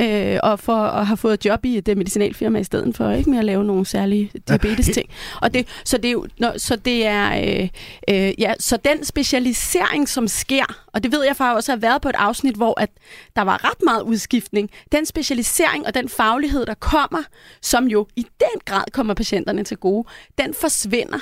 [0.00, 3.38] øh, og for at have fået job i et medicinalfirma i stedet for, ikke med
[3.38, 5.10] at lave nogle særlige diabetes-ting.
[5.40, 6.26] Og det, så det jo,
[6.56, 7.68] så det er, øh,
[8.08, 12.02] øh, ja, så den specialisering, som sker, og det ved jeg faktisk også har været
[12.02, 12.90] på et afsnit, hvor at
[13.36, 17.22] der var ret meget udskiftning, den specialisering og den faglighed, der kommer,
[17.62, 21.18] som jo i den grad kommer patienterne til gode, den forsvinder,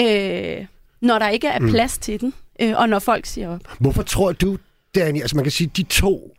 [0.00, 0.66] øh,
[1.00, 1.70] når der ikke er mm.
[1.70, 2.00] plads mm.
[2.00, 3.60] til den, øh, og når folk siger op.
[3.78, 4.58] Hvorfor tror du,
[4.94, 6.36] Dani, altså man kan sige, de to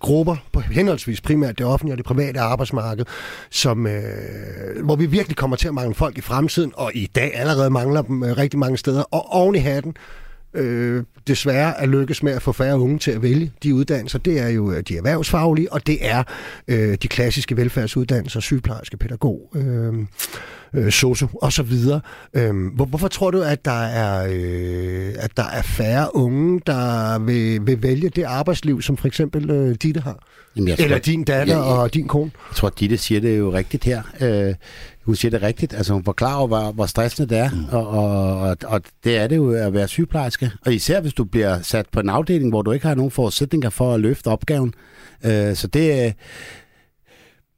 [0.00, 3.04] grupper på henholdsvis primært det offentlige og det private arbejdsmarked,
[3.50, 7.34] som, øh, hvor vi virkelig kommer til at mangle folk i fremtiden, og i dag
[7.34, 9.02] allerede mangler dem øh, rigtig mange steder.
[9.02, 9.96] Og oven i hatten,
[10.54, 14.40] øh, desværre er lykkes med at få færre unge til at vælge de uddannelser, det
[14.40, 16.22] er jo øh, de erhvervsfaglige, og det er
[16.68, 19.94] øh, de klassiske velfærdsuddannelser, sygeplejerske, pædagog, øh,
[20.74, 22.00] øh, sosu og så videre.
[22.34, 27.18] Øh, hvor, hvorfor tror du, at der er øh, at der er færre unge, der
[27.18, 30.26] vil, vil vælge det arbejdsliv, som for eksempel øh, Ditte har?
[30.56, 32.30] Jamen, jeg tror, Eller din datter ja, ja, og din kone?
[32.50, 34.02] Jeg tror, Ditte siger det jo rigtigt her.
[34.20, 34.54] Øh,
[35.04, 35.74] hun siger det rigtigt.
[35.74, 37.50] Altså hun forklarer hvor, hvor stressende det er.
[37.50, 37.64] Mm.
[37.72, 40.50] Og, og, og, og det er det jo at være sygeplejerske.
[40.66, 43.70] Og især hvis du bliver sat på en afdeling, hvor du ikke har nogen forudsætninger
[43.70, 44.74] for at løfte opgaven.
[45.24, 46.14] Øh, så det,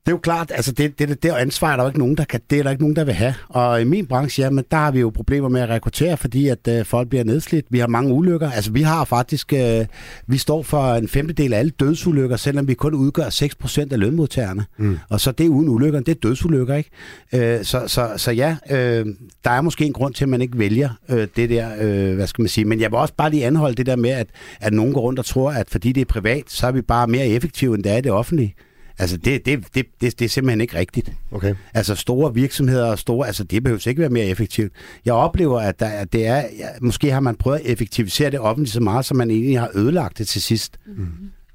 [0.07, 2.25] Det er jo klart, altså det, det, det ansvar er der jo ikke nogen, der
[2.25, 3.35] kan, det er der ikke nogen, der vil have.
[3.49, 6.69] Og i min branche, jamen, der har vi jo problemer med at rekruttere, fordi at
[6.69, 7.67] øh, folk bliver nedslidt.
[7.71, 8.51] Vi har mange ulykker.
[8.51, 9.87] Altså vi har faktisk, øh,
[10.27, 14.65] vi står for en femtedel af alle dødsulykker, selvom vi kun udgør 6% af lønmodtagerne.
[14.79, 14.99] Mm.
[15.09, 16.91] Og så det uden ulykker, det er dødsulykker, ikke?
[17.35, 19.07] Øh, så, så, så ja, øh,
[19.45, 22.27] der er måske en grund til, at man ikke vælger øh, det der, øh, hvad
[22.27, 22.65] skal man sige.
[22.65, 24.27] Men jeg vil også bare lige anholde det der med, at,
[24.61, 27.07] at nogen går rundt og tror, at fordi det er privat, så er vi bare
[27.07, 28.55] mere effektive, end det er i det offentlige.
[28.99, 31.12] Altså, det, det, det, det, det er simpelthen ikke rigtigt.
[31.30, 31.55] Okay.
[31.74, 34.72] Altså, store virksomheder og store, altså, det behøver ikke være mere effektivt.
[35.05, 38.40] Jeg oplever, at, der, at det er, ja, måske har man prøvet at effektivisere det
[38.40, 40.76] offentligt så meget, som man egentlig har ødelagt det til sidst.
[40.86, 41.07] Mm.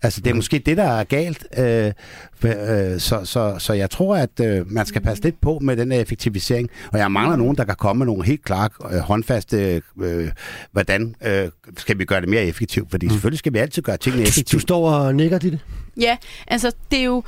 [0.01, 1.47] Altså, det er måske det, der er galt.
[1.57, 1.85] Øh,
[2.43, 5.91] øh, så, så, så jeg tror, at øh, man skal passe lidt på med den
[5.91, 6.69] her effektivisering.
[6.91, 10.31] Og jeg mangler nogen, der kan komme med nogle helt klare, øh, håndfaste, øh,
[10.71, 12.91] hvordan øh, skal vi gøre det mere effektivt.
[12.91, 13.11] Fordi mm.
[13.11, 14.61] selvfølgelig skal vi altid gøre tingene Du effektivt.
[14.61, 15.57] står og nikker dit.
[15.99, 16.17] Ja,
[16.47, 17.23] altså det er jo,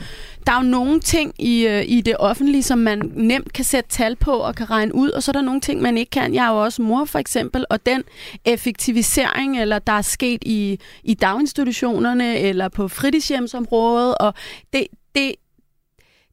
[0.48, 3.90] der er jo nogle ting i, øh, i det offentlige, som man nemt kan sætte
[3.90, 6.34] tal på og kan regne ud, og så er der nogle ting, man ikke kan.
[6.34, 8.04] Jeg er jo også mor for eksempel, og den
[8.46, 14.34] effektivisering, eller der er sket i, i daginstitutionerne, eller på fritidshjemsområdet, og
[14.74, 15.36] det, det,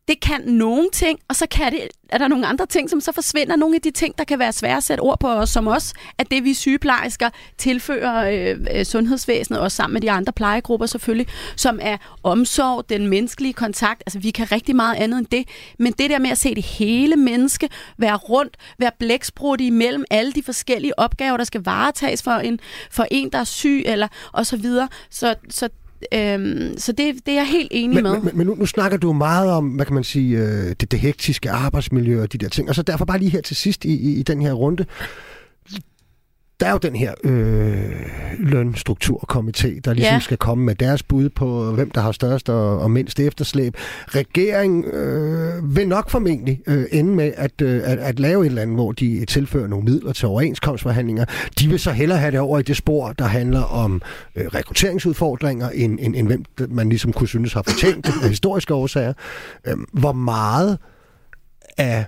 [0.09, 3.12] det kan nogle ting, og så kan det, er der nogle andre ting, som så
[3.12, 3.57] forsvinder.
[3.57, 5.94] Nogle af de ting, der kan være svære at sætte ord på, og som også
[6.18, 11.26] at det, vi sygeplejersker tilfører øh, øh, sundhedsvæsenet, også sammen med de andre plejegrupper selvfølgelig,
[11.57, 14.02] som er omsorg, den menneskelige kontakt.
[14.07, 15.48] Altså, vi kan rigtig meget andet end det.
[15.78, 20.32] Men det der med at se det hele menneske, være rundt, være blæksprut imellem alle
[20.32, 24.46] de forskellige opgaver, der skal varetages for en, for en der er syg, eller og
[24.46, 24.88] så videre.
[25.11, 25.68] Så, så
[26.14, 28.20] Øhm, så det, det er jeg helt enig Men, med.
[28.20, 31.01] men, men nu, nu snakker du meget om, hvad kan man sige, øh, det, det
[31.01, 32.68] hektiske arbejdsmiljø og de der ting.
[32.68, 34.84] Og så derfor bare lige her til sidst i, i, i den her runde.
[36.61, 37.92] Der er jo den her øh,
[38.38, 40.18] lønstrukturkomité, der ligesom Ja.
[40.20, 43.74] skal komme med deres bud på, hvem der har størst og, og mindst efterslæb.
[44.09, 48.62] Regeringen øh, vil nok formentlig øh, ende med at, øh, at, at lave et eller
[48.62, 51.24] andet, hvor de tilfører nogle midler til overenskomstforhandlinger.
[51.61, 54.02] De vil så hellere have det over i det spor, der handler om
[54.36, 58.74] øh, rekrutteringsudfordringer, end, end, end hvem man ligesom kunne synes har fortjent det af historiske
[58.74, 59.12] årsager.
[59.66, 60.78] Øh, hvor meget
[61.78, 62.04] af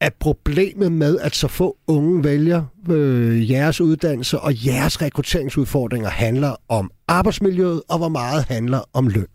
[0.00, 6.56] at problemet med, at så få unge vælger øh, jeres uddannelse og jeres rekrutteringsudfordringer handler
[6.68, 9.26] om arbejdsmiljøet, og hvor meget handler om løn.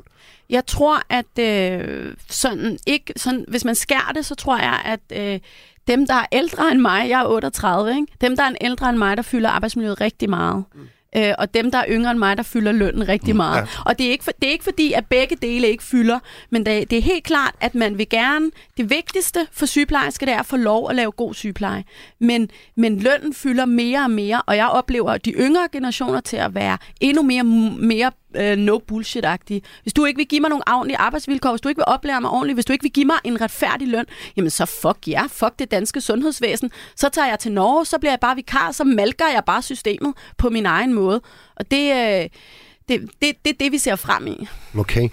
[0.49, 5.33] Jeg tror, at øh, sådan, ikke, sådan, hvis man skærer det, så tror jeg, at
[5.33, 5.39] øh,
[5.87, 8.07] dem, der er ældre end mig, jeg er 38, ikke?
[8.21, 10.63] dem, der er en ældre end mig, der fylder arbejdsmiljøet rigtig meget.
[10.75, 10.81] Mm.
[11.15, 13.61] Øh, og dem, der er yngre end mig, der fylder lønnen rigtig mm, meget.
[13.61, 13.67] Ja.
[13.85, 16.65] Og det er, ikke for, det er ikke fordi, at begge dele ikke fylder, men
[16.65, 20.39] det, det er helt klart, at man vil gerne, det vigtigste for sygeplejersker, det er
[20.39, 21.83] at få lov at lave god sygepleje.
[22.19, 26.55] Men, men lønnen fylder mere og mere, og jeg oplever de yngre generationer til at
[26.55, 29.61] være endnu mere, mere øh, no bullshit-agtige.
[29.83, 32.29] Hvis du ikke vil give mig nogle ordentlige arbejdsvilkår, hvis du ikke vil oplære mig
[32.29, 34.05] ordentligt, hvis du ikke vil give mig en retfærdig løn,
[34.37, 36.71] jamen så fuck ja, fuck det danske sundhedsvæsen.
[36.95, 40.13] Så tager jeg til Norge, så bliver jeg bare vikar, så malker jeg bare systemet
[40.37, 41.21] på min egen måde.
[41.55, 42.29] Og det, øh,
[42.87, 44.47] det, det, det er det, vi ser frem i.
[44.77, 45.09] Okay.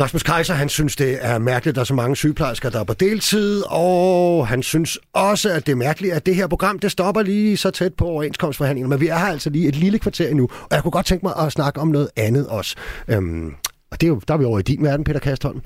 [0.00, 2.84] Rasmus Kaiser, han synes, det er mærkeligt, at der er så mange sygeplejersker, der er
[2.84, 6.92] på deltid, og han synes også, at det er mærkeligt, at det her program, det
[6.92, 10.28] stopper lige så tæt på overenskomstforhandlingerne, men vi er her altså lige et lille kvarter
[10.28, 12.76] endnu, og jeg kunne godt tænke mig at snakke om noget andet også.
[13.08, 13.54] Øhm,
[13.90, 15.62] og det er jo, der er vi over i din verden, Peter Kastholm.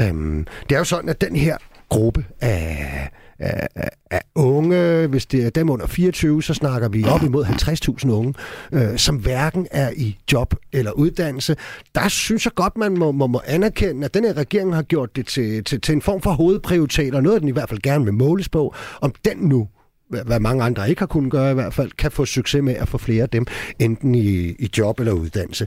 [0.00, 1.56] Øhm, det er jo sådan, at den her
[1.88, 7.04] gruppe af, af, af, af unge, hvis det er dem under 24, så snakker vi
[7.04, 8.34] op imod 50.000 unge,
[8.72, 11.56] øh, som hverken er i job eller uddannelse.
[11.94, 15.16] Der synes jeg godt, man må, må, må anerkende, at den her regering har gjort
[15.16, 18.04] det til, til, til en form for hovedprioritet, og noget, den i hvert fald gerne
[18.04, 19.68] vil måles på, om den nu
[20.08, 22.74] hvad hvad mange andre ikke har kunnet gøre i hvert fald, kan få succes med
[22.74, 23.46] at få flere af dem,
[23.78, 25.66] enten i, i job eller uddannelse.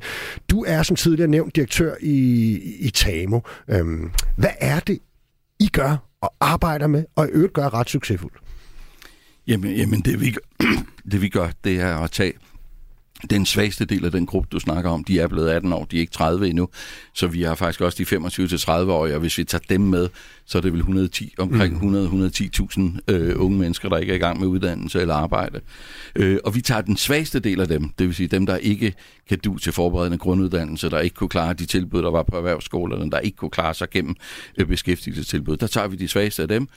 [0.51, 3.39] Du er som tidligere nævnt direktør i, i TAMO.
[3.69, 4.99] Øhm, hvad er det,
[5.59, 8.37] I gør og arbejder med, og i øvrigt gør ret succesfuldt?
[9.47, 10.65] Jamen, jamen det, vi gør,
[11.11, 12.33] det vi gør, det er at tage
[13.29, 15.95] den svageste del af den gruppe, du snakker om, de er blevet 18 år, de
[15.95, 16.69] er ikke 30 endnu,
[17.13, 20.09] så vi har faktisk også de 25-30-årige, og hvis vi tager dem med,
[20.45, 21.75] så er det vel 110, omkring
[22.77, 25.61] 100-110.000 øh, unge mennesker, der ikke er i gang med uddannelse eller arbejde.
[26.15, 28.93] Øh, og vi tager den svageste del af dem, det vil sige dem, der ikke
[29.29, 33.11] kan du til forberedende grunduddannelse, der ikke kunne klare de tilbud, der var på erhvervsskolerne,
[33.11, 34.15] der ikke kunne klare sig gennem
[34.57, 35.57] øh, beskæftigelsestilbud.
[35.57, 36.67] Der tager vi de svageste af dem,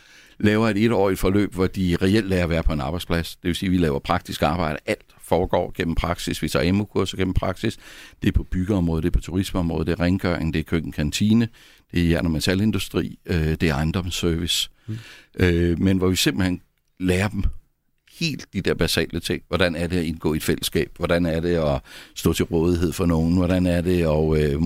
[0.41, 3.36] laver et etårigt forløb, hvor de reelt lærer at være på en arbejdsplads.
[3.36, 4.78] Det vil sige, at vi laver praktisk arbejde.
[4.86, 6.42] Alt foregår gennem praksis.
[6.42, 7.78] Vi tager AMU-kurser gennem praksis.
[8.22, 11.48] Det er på byggeområdet, det er på turismeområdet, det er rengøring, det er køkkenkantine,
[11.92, 14.70] det er jern- og metalindustri, øh, det er ejendomsservice.
[14.86, 14.98] Mm.
[15.38, 16.60] Øh, men hvor vi simpelthen
[17.00, 17.44] lærer dem
[18.20, 19.42] helt de der basale ting.
[19.48, 20.90] Hvordan er det at indgå i et fællesskab?
[20.96, 21.80] Hvordan er det at
[22.14, 23.36] stå til rådighed for nogen?
[23.36, 24.62] Hvordan er det at øh,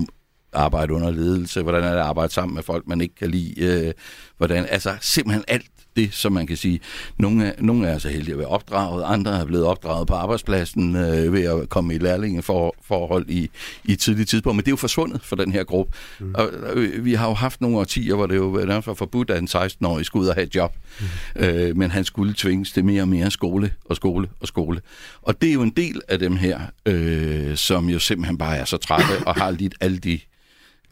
[0.52, 3.64] arbejde under ledelse, hvordan er det at arbejde sammen med folk, man ikke kan lide,
[3.64, 3.92] øh,
[4.36, 5.66] hvordan, altså simpelthen alt
[5.97, 6.80] det, som man kan sige.
[7.18, 10.97] Nogle er, nogle er så heldige at være opdraget, andre er blevet opdraget på arbejdspladsen
[10.97, 13.51] øh, ved at komme i lærlingeforhold i,
[13.84, 15.97] i et tidligt tidspunkt, men det er jo forsvundet for den her gruppe.
[16.18, 16.34] Mm.
[16.34, 19.38] Og, øh, vi har jo haft nogle årtier, hvor det jo nærmest var forbudt, at
[19.38, 21.07] en 16-årig skulle ud og have et job, mm.
[21.45, 24.80] øh, men han skulle tvinges til mere og mere skole og skole og skole.
[25.22, 28.64] Og det er jo en del af dem her, øh, som jo simpelthen bare er
[28.64, 30.20] så trætte og har lidt alle de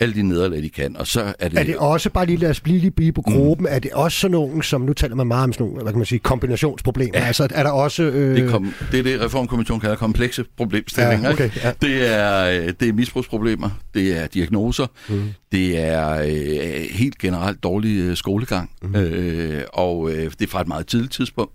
[0.01, 0.97] alle de nederlag, de kan.
[0.97, 1.59] Og så er det...
[1.59, 3.75] Er det også, bare lige lad os blive lige på gruppen, mm.
[3.75, 5.99] er det også sådan nogle, som nu taler man meget om sådan nogle, hvad kan
[5.99, 7.19] man sige, kombinationsproblemer?
[7.19, 7.25] Ja.
[7.25, 8.03] Altså er der også...
[8.03, 8.37] Øh...
[8.37, 11.29] Det, kom, det er det, Reformkommissionen kalder komplekse problemstillinger.
[11.29, 11.73] Ja, okay, ja.
[11.83, 15.23] Det, er, øh, det er misbrugsproblemer, det er diagnoser, mm.
[15.53, 18.97] det er øh, helt generelt dårlig øh, skolegang, mm.
[18.97, 21.53] øh, og øh, det er fra et meget tidligt tidspunkt.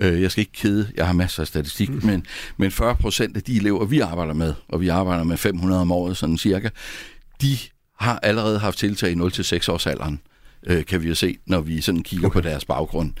[0.00, 2.00] Øh, jeg skal ikke kede, jeg har masser af statistik, mm.
[2.04, 5.80] men, men 40 procent af de elever, vi arbejder med, og vi arbejder med 500
[5.80, 6.68] om året, sådan cirka,
[7.42, 7.56] de
[7.98, 10.20] har allerede haft tiltag i 0-6 års alderen
[10.66, 12.40] øh, kan vi jo se, når vi sådan kigger okay.
[12.40, 13.12] på deres baggrund.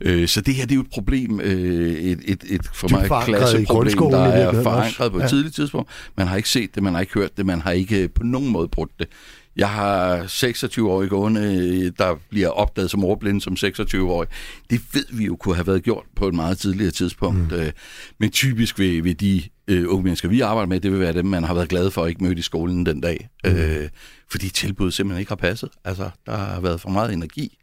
[0.00, 3.24] Øh, så det her, det er jo et problem, øh, et, et, et for mig
[3.24, 5.28] klasseproblem, der er forankret på et ja.
[5.28, 5.90] tidligt tidspunkt.
[6.16, 8.48] Man har ikke set det, man har ikke hørt det, man har ikke på nogen
[8.48, 9.08] måde brugt det.
[9.56, 14.28] Jeg har 26 år i gående, der bliver opdaget som ordblind som 26-årig.
[14.70, 17.52] Det ved vi jo kunne have været gjort på et meget tidligere tidspunkt.
[17.52, 17.58] Mm.
[17.58, 17.72] Øh,
[18.20, 21.26] men typisk vil, vil de øh, unge mennesker, vi arbejder med, det vil være dem,
[21.26, 23.28] man har været glad for at ikke møde i skolen den dag.
[23.44, 23.50] Mm.
[23.50, 23.88] Øh,
[24.30, 25.70] fordi tilbuddet simpelthen ikke har passet.
[25.84, 27.58] Altså, der har været for meget energi.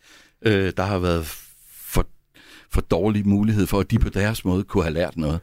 [0.45, 1.25] Øh, der har været
[1.71, 2.07] for,
[2.71, 5.39] for dårlig mulighed for, at de på deres måde kunne have lært noget.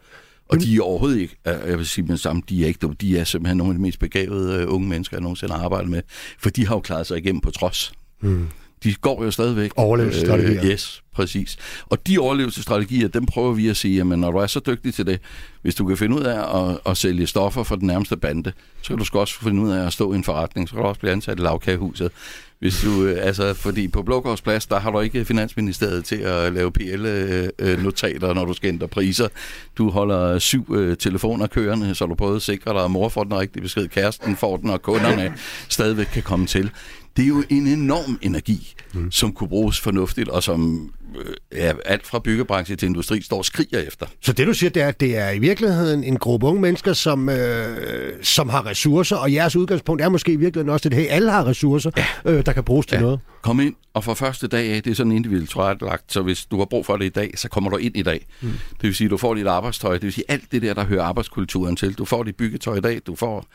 [0.48, 2.88] Og de er overhovedet ikke, jeg vil sige med sammen, de er ikke.
[3.00, 5.90] De er simpelthen nogle af de mest begavede uh, unge mennesker, jeg nogensinde har arbejdet
[5.90, 6.02] med.
[6.38, 7.92] For de har jo klaret sig igennem på trods.
[8.20, 8.48] Mm.
[8.84, 9.70] De går jo stadigvæk.
[9.76, 10.64] Overlevelsesstrategier.
[10.64, 11.56] Øh, yes, præcis.
[11.86, 15.06] Og de overlevelsesstrategier, dem prøver vi at sige, jamen når du er så dygtig til
[15.06, 15.20] det,
[15.62, 18.88] hvis du kan finde ud af at, at sælge stoffer for den nærmeste bande, så
[18.88, 21.00] kan du også finde ud af at stå i en forretning, så kan du også
[21.00, 22.12] blive ansat i lavkagehuset.
[22.58, 26.72] Hvis du, øh, altså, fordi på Blågårdsplads, der har du ikke Finansministeriet til at lave
[26.72, 29.28] PL-notater, når du skal ændre priser.
[29.78, 33.38] Du holder syv øh, telefoner kørende, så du både sikrer dig, at mor får den
[33.38, 35.34] rigtige besked, kæresten får den, og kunderne
[35.68, 36.70] stadigvæk kan komme til.
[37.16, 39.10] Det er jo en enorm energi, mm.
[39.10, 43.44] som kunne bruges fornuftigt, og som øh, ja, alt fra byggebranche til industri står og
[43.44, 44.06] skriger efter.
[44.20, 46.92] Så det du siger, det er, at det er i virkeligheden en gruppe unge mennesker,
[46.92, 51.06] som, øh, som har ressourcer, og jeres udgangspunkt er måske i virkeligheden også, at hey,
[51.08, 52.06] alle har ressourcer, ja.
[52.24, 53.02] øh, der kan bruges til ja.
[53.02, 53.20] noget.
[53.42, 56.58] Kom ind, og fra første dag af, det er sådan individuelt tilrettelagt, så hvis du
[56.58, 58.26] har brug for det i dag, så kommer du ind i dag.
[58.40, 58.48] Mm.
[58.48, 61.02] Det vil sige, du får dit arbejdstøj, det vil sige alt det der, der hører
[61.02, 61.94] arbejdskulturen til.
[61.94, 63.46] Du får dit byggetøj i dag, du får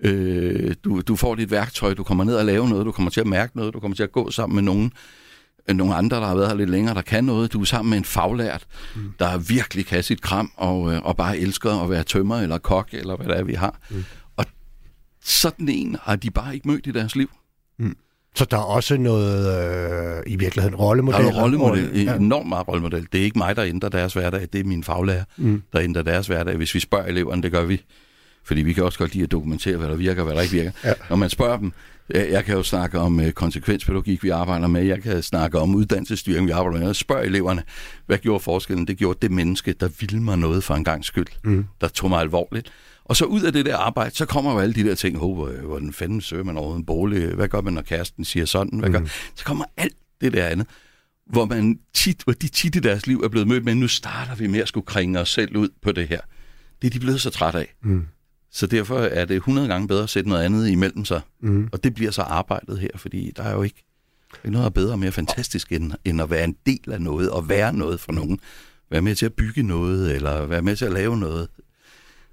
[0.00, 3.20] Øh, du, du får dit værktøj, du kommer ned og lave noget, du kommer til
[3.20, 4.92] at mærke noget, du kommer til at gå sammen med nogen,
[5.68, 7.52] øh, nogle andre, der har været her lidt længere, der kan noget.
[7.52, 8.66] Du er sammen med en faglært,
[8.96, 9.12] mm.
[9.18, 12.88] der virkelig kan sit kram og, øh, og bare elsker at være tømmer eller kok,
[12.92, 13.78] eller hvad det er, vi har.
[13.90, 14.04] Mm.
[14.36, 14.44] Og
[15.24, 17.30] sådan en har de bare ikke mødt i deres liv.
[17.78, 17.96] Mm.
[18.36, 21.24] Så der er også noget øh, i virkeligheden rollemodel.
[21.24, 22.14] Der er rollemodel, ja.
[22.14, 23.08] enormt meget rollemodel.
[23.12, 25.62] Det er ikke mig, der ændrer deres hverdag, det er min faglærer, mm.
[25.72, 26.56] der ændrer deres hverdag.
[26.56, 27.82] Hvis vi spørger eleverne, det gør vi
[28.44, 30.54] fordi vi kan også godt lide at dokumentere, hvad der virker og hvad der ikke
[30.54, 30.70] virker.
[30.84, 30.92] Ja.
[31.10, 31.72] Når man spørger dem,
[32.14, 34.82] jeg kan jo snakke om øh, konsekvenspædagogik, vi arbejder med.
[34.82, 36.86] Jeg kan snakke om uddannelsesstyring, vi arbejder med.
[36.86, 37.62] Jeg spørger eleverne,
[38.06, 38.86] hvad gjorde forskellen?
[38.86, 41.26] Det gjorde det menneske, der ville mig noget for en gang skyld.
[41.44, 41.64] Mm.
[41.80, 42.72] Der tog mig alvorligt.
[43.04, 45.16] Og så ud af det der arbejde, så kommer jo alle de der ting.
[45.16, 47.26] Hvor, hvordan fanden søger man over en bolig?
[47.28, 48.78] Hvad gør man, når kæresten siger sådan?
[48.78, 48.98] Hvad gør?
[48.98, 49.08] Mm.
[49.34, 50.66] Så kommer alt det der andet
[51.26, 54.34] hvor, man tit, hvor de tit i deres liv er blevet mødt med, nu starter
[54.34, 56.20] vi med at skulle kringe os selv ud på det her.
[56.82, 57.74] Det er de blevet så træt af.
[57.82, 58.06] Mm.
[58.54, 61.20] Så derfor er det 100 gange bedre at sætte noget andet imellem sig.
[61.40, 61.68] Mm.
[61.72, 63.84] Og det bliver så arbejdet her, fordi der er jo ikke,
[64.44, 67.48] ikke noget bedre og mere fantastisk, end, end at være en del af noget, og
[67.48, 68.40] være noget for nogen.
[68.90, 71.48] Være med til at bygge noget, eller være med til at lave noget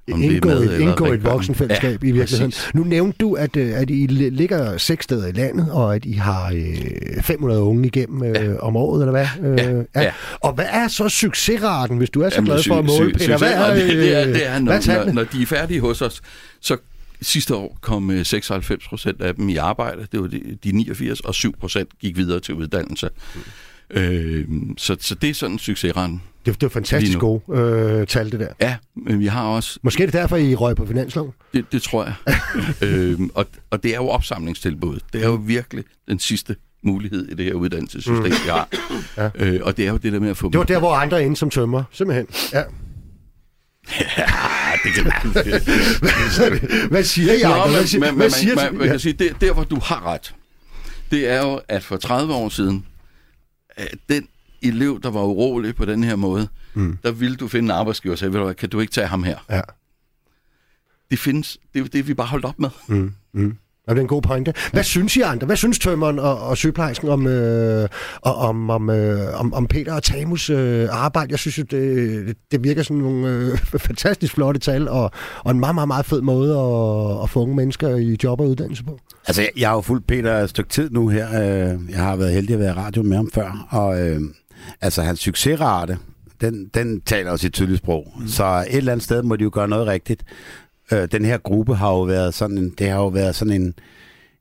[0.08, 2.52] indgå, med, et, indgå et voksenfællesskab ja, i virkeligheden.
[2.52, 2.74] Præcis.
[2.74, 6.14] Nu nævnte du, at, øh, at I ligger seks steder i landet, og at I
[6.14, 8.58] har øh, 500 unge igennem øh, ja.
[8.58, 9.58] om året, eller hvad?
[9.58, 9.72] Ja.
[9.72, 10.02] Øh, ja.
[10.02, 10.12] ja.
[10.40, 13.38] Og hvad er så succesraten, hvis du er så Jamen, glad for at måle, Peter?
[13.38, 16.22] Hvad er, det, det er, det er når, når, når de er færdige hos os,
[16.62, 16.78] så
[17.24, 21.20] Sidste år kom 96 øh, procent af dem i arbejde, det var de, de 89,
[21.20, 23.10] og 7 procent gik videre til uddannelse.
[23.36, 23.42] Mm.
[23.94, 24.46] Øh,
[24.78, 26.20] så, så det er sådan en succesrende.
[26.46, 28.48] Det, det er fantastisk gode øh, tal, det der.
[28.62, 29.80] Ja, men vi har også...
[29.82, 31.32] Måske er det derfor, I røg på finansloven?
[31.54, 32.14] Det, det tror jeg.
[32.90, 35.00] øhm, og, og det er jo opsamlingstilbud.
[35.14, 38.24] Det er jo virkelig den sidste mulighed i det her uddannelsessystem, mm.
[38.24, 38.68] vi har.
[39.18, 39.30] Ja.
[39.36, 40.50] Øh, og det er jo det der med at få...
[40.50, 42.28] Det var der, hvor andre er inde som tømmer, simpelthen.
[42.54, 42.64] Ja.
[44.18, 44.26] Ja,
[44.84, 45.34] det kan man
[46.92, 47.66] Hvad siger jeg?
[47.66, 49.80] Nå, hvad siger, man, hvad siger man, man, man kan sige, det, der hvor du
[49.84, 50.36] har ret,
[51.12, 52.86] det er jo, at for 30 år siden,
[54.10, 54.28] den
[54.62, 56.98] elev, der var urolig på den her måde, mm.
[57.04, 59.38] der ville du finde en arbejdsgiver og sagde, du, kan du ikke tage ham her?
[59.50, 59.62] Ja.
[61.12, 61.58] Det findes.
[61.74, 62.70] Det er det, vi bare holdt op med.
[62.88, 63.14] Mm.
[63.34, 63.58] Mm.
[63.92, 64.54] Er det en god pointe?
[64.72, 65.46] Hvad synes I andre?
[65.46, 67.90] Hvad synes tømmeren og, og sygeplejersken om, øh,
[68.22, 71.32] om, om, øh, om, om Peter og Tamus øh, arbejde?
[71.32, 75.12] Jeg synes jo, det, det virker som nogle øh, fantastisk flotte tal, og,
[75.44, 78.48] og en meget, meget, meget fed måde at, at få unge mennesker i job og
[78.48, 79.00] uddannelse på.
[79.28, 81.28] Altså, jeg har jo fulgt Peter et stykke tid nu her.
[81.28, 84.22] Øh, Jeg har været heldig at være i radio med ham før, og øh,
[84.82, 85.98] altså hans succesrate,
[86.42, 88.14] den, den taler jo sit tydelige sprog.
[88.20, 88.28] Mm.
[88.28, 90.24] Så et eller andet sted må de jo gøre noget rigtigt.
[90.94, 93.74] Øh, Den her gruppe har jo været sådan en, det har jo været sådan en,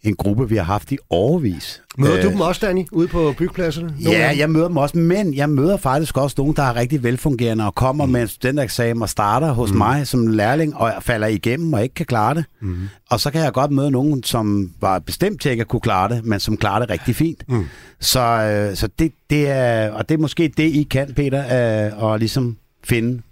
[0.02, 1.82] en gruppe, vi har haft i overvis.
[1.98, 3.94] Møder Øh, du dem også, Danny, ude på byggepladserne?
[4.00, 7.02] Nogle Ja, jeg møder dem også, men jeg møder faktisk også nogen, der er rigtig
[7.02, 8.12] velfungerende og kommer mm.
[8.12, 9.78] med en studentereksamen og starter hos mm.
[9.78, 12.44] mig som lærling og falder igennem og ikke kan klare det.
[12.60, 12.76] Mm.
[13.10, 16.08] Og så kan jeg godt møde nogen, som var bestemt til ikke at kunne klare
[16.08, 17.44] det, men som klarer det rigtig fint.
[17.48, 17.64] Mm.
[18.00, 22.12] Så, øh, så det, det er, og det er måske det, I kan, Peter, øh,
[22.12, 23.22] at ligesom finde,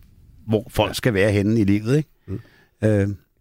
[0.46, 2.08] hvor folk skal være henne i livet, ikke?
[2.84, 2.90] Øh,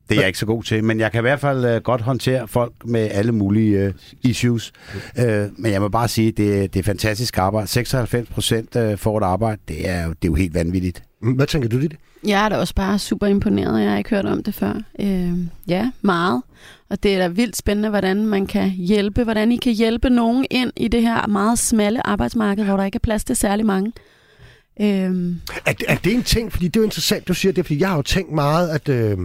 [0.09, 2.01] det er jeg ikke så god til, men jeg kan i hvert fald øh, godt
[2.01, 4.71] håndtere folk med alle mulige øh, issues.
[5.19, 7.67] Øh, men jeg må bare sige, det, det er fantastisk arbejde.
[7.67, 11.03] 96 procent øh, får et arbejde, det er, jo- det er jo helt vanvittigt.
[11.21, 11.95] Hvad tænker du, det?
[12.27, 13.81] Jeg er da også bare super imponeret.
[13.81, 14.73] Jeg har ikke hørt om det før.
[14.99, 15.33] Øh,
[15.67, 16.41] ja, meget.
[16.89, 20.45] Og det er da vildt spændende, hvordan man kan hjælpe, hvordan I kan hjælpe nogen
[20.51, 23.91] ind i det her meget smalle arbejdsmarked, hvor der ikke er plads til særlig mange.
[24.81, 27.79] Øh, Er, er det en ting, fordi det er jo interessant, du siger det, fordi
[27.79, 29.17] jeg har jo tænkt meget, at øh,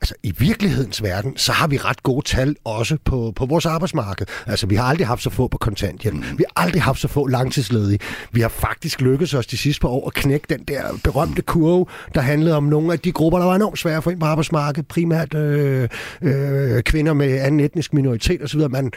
[0.00, 4.26] altså, i virkelighedens verden, så har vi ret gode tal også på, på vores arbejdsmarked.
[4.46, 6.16] Altså, vi har aldrig haft så få på kontanthjælp.
[6.16, 7.98] Vi har aldrig haft så få langtidsledige.
[8.32, 11.86] Vi har faktisk lykkedes os de sidste par år at knække den der berømte kurve,
[12.14, 14.26] der handlede om nogle af de grupper, der var enormt svære at få ind på
[14.26, 14.88] arbejdsmarkedet.
[14.88, 15.88] Primært øh,
[16.22, 18.60] øh, kvinder med anden etnisk minoritet osv.
[18.70, 18.90] Man,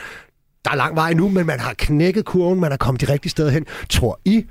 [0.65, 3.29] der er lang vej nu, men man har knækket kurven, man er kommet de rigtige
[3.29, 3.65] steder hen.
[3.89, 4.45] Tror I,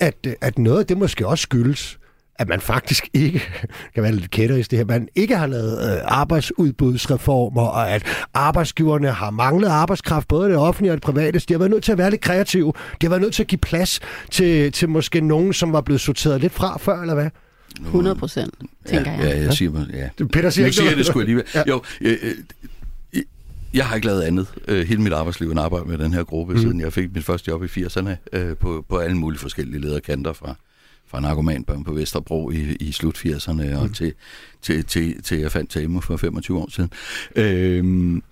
[0.00, 1.98] at, øh, at noget af det måske også skyldes,
[2.38, 3.42] at man faktisk ikke,
[3.94, 8.02] kan være lidt kætterisk det her, man ikke har lavet øh, arbejdsudbudsreformer, og at
[8.34, 11.92] arbejdsgiverne har manglet arbejdskraft, både det offentlige og det private, de har været nødt til
[11.92, 12.72] at være lidt kreative.
[13.00, 16.00] De har været nødt til at give plads til, til måske nogen, som var blevet
[16.00, 17.30] sorteret lidt fra før, eller hvad?
[17.80, 18.54] 100 procent,
[18.86, 19.26] tænker ja, jeg.
[19.26, 20.24] Ja, jeg siger, ja.
[20.32, 20.96] Peter siger Nu ikke siger jeg noget.
[20.96, 21.44] det sgu alligevel.
[21.54, 21.62] Ja.
[21.68, 22.34] Jo, øh, øh,
[23.74, 26.54] jeg har ikke lavet andet øh, hele mit arbejdsliv end arbejde med den her gruppe,
[26.54, 26.60] mm.
[26.60, 30.32] siden jeg fik mit første job i 80'erne øh, på, på alle mulige forskellige lederkanter
[30.32, 30.54] fra
[31.10, 33.76] fra narkomanbørn på Vesterbro i, i slut 80'erne mm.
[33.76, 34.14] og til,
[34.62, 36.90] til, til, til jeg fandt Tamo for 25 år siden.
[37.36, 38.22] Øhm,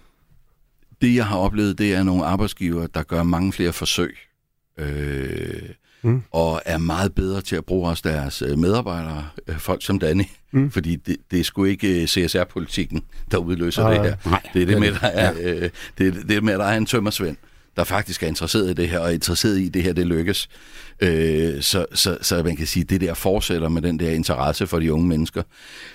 [1.02, 4.16] det jeg har oplevet, det er nogle arbejdsgiver, der gør mange flere forsøg.
[4.78, 5.68] Øh,
[6.02, 6.22] mm.
[6.30, 10.24] og er meget bedre til at bruge også deres øh, medarbejdere, øh, folk som Danny,
[10.50, 10.70] mm.
[10.74, 14.30] fordi det, det er sgu ikke øh, CSR-politikken, der udløser Nej, det her.
[14.30, 14.42] nej.
[14.54, 17.36] det er det med, der er, øh, det, det med, at der er en tømmersvend,
[17.78, 20.06] der faktisk er interesseret i det her, og er interesseret i, at det her det
[20.06, 20.48] lykkes.
[21.00, 24.66] Øh, så, så, så man kan sige, at det der fortsætter med den der interesse
[24.66, 25.42] for de unge mennesker.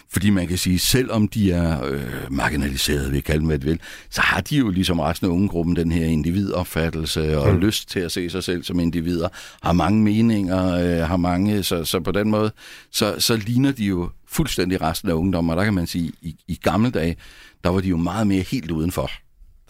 [0.09, 3.65] Fordi man kan sige, selvom de er øh, marginaliserede, vi kan kalde dem, hvad de
[3.65, 3.79] vil,
[4.09, 7.59] så har de jo ligesom resten af ungegruppen den her individopfattelse og mm.
[7.59, 9.27] lyst til at se sig selv som individer,
[9.63, 12.51] har mange meninger, øh, har mange, så, så på den måde,
[12.91, 16.35] så, så ligner de jo fuldstændig resten af ungdommen, og der kan man sige, i,
[16.47, 17.15] i gamle dage,
[17.63, 19.11] der var de jo meget mere helt udenfor.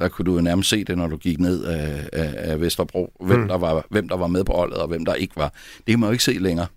[0.04, 3.14] Der kunne du jo nærmest se det, når du gik ned af, af, af Vesterbro,
[3.20, 3.47] hvem, mm.
[3.47, 5.54] der var, hvem der var med på holdet, og hvem der ikke var.
[5.78, 6.68] Det kan man jo ikke se længere.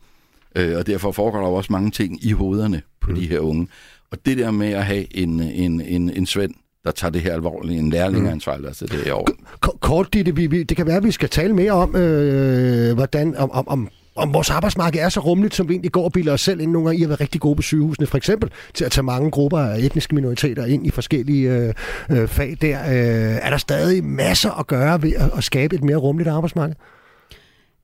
[0.56, 3.16] Øh, og derfor foregår der jo også mange ting i hovederne på mm.
[3.16, 3.68] de her unge.
[4.10, 6.54] Og det der med at have en, en, en, en svend,
[6.84, 8.64] der tager det her alvorligt, en lærlingeansvar, mm.
[8.64, 9.24] altså det er jo...
[9.66, 13.36] K- Kort, det, vi, det kan være, at vi skal tale mere om, øh, hvordan,
[13.36, 16.32] om, om, om om vores arbejdsmarked er så rummeligt, som vi egentlig går og bilder
[16.32, 16.70] os selv ind.
[16.70, 19.30] Nogle gange I har været rigtig gode på sygehusene, for eksempel, til at tage mange
[19.30, 21.74] grupper af etniske minoriteter ind i forskellige øh,
[22.10, 22.80] øh, fag der.
[22.80, 26.74] Øh, er der stadig masser at gøre ved at, at skabe et mere rummeligt arbejdsmarked?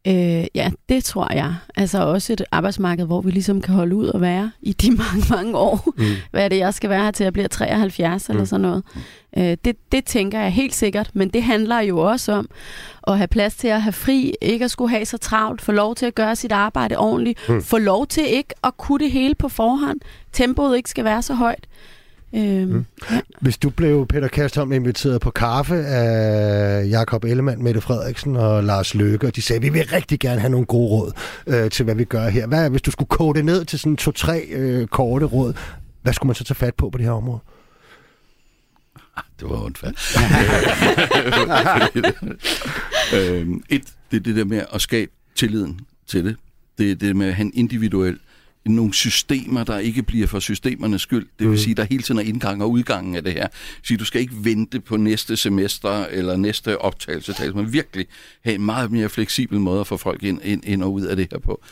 [0.08, 1.54] Øh, ja, det tror jeg.
[1.76, 5.24] Altså også et arbejdsmarked, hvor vi ligesom kan holde ud og være i de mange,
[5.30, 5.92] mange år.
[5.96, 6.04] Mm.
[6.30, 8.32] Hvad er det, jeg skal være her til, jeg bliver 73 mm.
[8.32, 8.82] eller sådan noget.
[9.36, 12.48] Øh, det, det tænker jeg helt sikkert, men det handler jo også om
[13.06, 15.94] at have plads til at have fri, ikke at skulle have så travlt, få lov
[15.94, 17.62] til at gøre sit arbejde ordentligt, mm.
[17.62, 20.00] få lov til ikke at kunne det hele på forhånd,
[20.32, 21.66] tempoet ikke skal være så højt.
[22.34, 22.84] Øhm, mm.
[23.10, 23.20] ja.
[23.40, 28.94] Hvis du blev, Peter Kastholm, inviteret på kaffe af Jakob Ellemann, Mette Frederiksen og Lars
[28.94, 31.12] Løkke, og de sagde, vi vil rigtig gerne have nogle gode råd
[31.46, 32.46] øh, til, hvad vi gør her.
[32.46, 35.54] Hvad, hvis du skulle kode det ned til sådan to-tre øh, korte råd,
[36.02, 37.40] hvad skulle man så tage fat på på det her område?
[39.40, 39.90] Det var unfair.
[43.40, 46.36] øhm, et, det er det der med at skabe tilliden til det.
[46.78, 48.18] Det er det med at have en individuel
[48.64, 51.26] nogle systemer, der ikke bliver for systemernes skyld.
[51.38, 51.56] Det vil mm.
[51.56, 53.48] sige, der hele tiden er indgang og udgangen af det her.
[53.82, 58.06] Så du skal ikke vente på næste semester eller næste optagelse, men virkelig
[58.44, 61.16] have en meget mere fleksibel måde at få folk ind, ind, ind og ud af
[61.16, 61.62] det her på.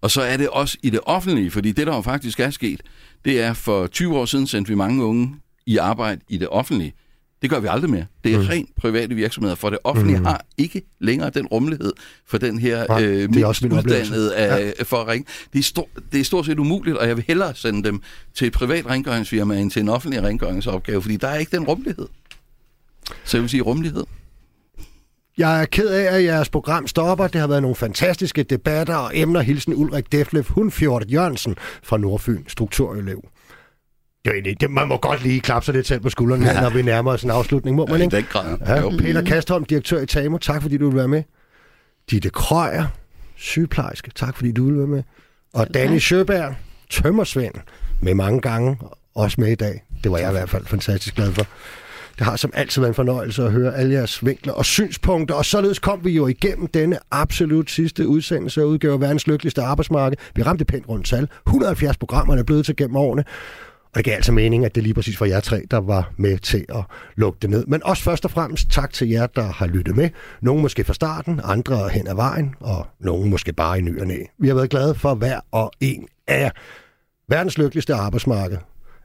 [0.00, 2.80] Og så er det også i det offentlige, fordi det, der jo faktisk er sket,
[3.24, 5.36] det er for 20 år siden sendte vi mange unge
[5.66, 6.92] i arbejde i det offentlige.
[7.44, 8.06] Det gør vi aldrig mere.
[8.24, 8.46] Det er Mm.
[8.46, 10.24] rent private virksomheder, for det offentlige Mm.
[10.24, 11.92] har ikke længere den rummelighed
[12.26, 15.26] for den her Nej, øh, det er også uddannede af, for at ringe.
[15.52, 18.02] Det er, stor, det er stort set umuligt, og jeg vil hellere sende dem
[18.34, 22.06] til et privat rengøringsfirma end til en offentlig rengøringsopgave, fordi der er ikke den rummelighed.
[23.24, 24.04] Så jeg vil sige rummelighed.
[25.38, 27.26] Jeg er ked af, at jeres program stopper.
[27.26, 29.40] Det har været nogle fantastiske debatter og emner.
[29.40, 33.24] Hilsen Ulrik Deflev, Hundfjordet Jørgensen fra Nordfyn, strukturelev.
[34.24, 36.60] Det er det, man må godt lige klappe sig lidt selv på skuldrene, ja.
[36.60, 38.16] når vi nærmer os en afslutning, må man I ikke?
[38.16, 38.58] den grad.
[38.66, 38.90] Ja, Jo.
[38.90, 41.22] Peter Kastholm, direktør i TAMO, tak fordi du vil være med.
[42.10, 42.86] Ditte Krøyer,
[43.36, 45.02] sygeplejerske, tak fordi du vil være med.
[45.54, 46.54] Og Danny Sjøberg,
[46.90, 47.54] tømmersvend,
[48.00, 48.78] med mange gange,
[49.14, 49.84] også med i dag.
[50.04, 51.46] Det var jeg i hvert fald fantastisk glad for.
[52.18, 55.44] Det har som altid været en fornøjelse at høre alle jeres vinkler og synspunkter, og
[55.44, 60.16] således kom vi jo igennem denne absolut sidste udsendelse af udgave af verdens lykkeligste arbejdsmarked.
[60.34, 61.28] Vi ramte pænt rundt tal.
[61.46, 63.24] 170 programmer er blevet til gennem årene.
[63.94, 66.38] Og det gav altså mening, at det lige præcis var jer tre, der var med
[66.38, 66.84] til at
[67.16, 67.66] lukke det ned.
[67.66, 70.10] Men også først og fremmest tak til jer, der har lyttet med.
[70.42, 74.06] Nogle måske fra starten, andre hen ad vejen, og nogle måske bare i ny og
[74.06, 74.16] næ.
[74.38, 76.50] Vi har været glade for hver og en af jer.
[77.28, 78.58] Verdens lykkeligste arbejdsmarked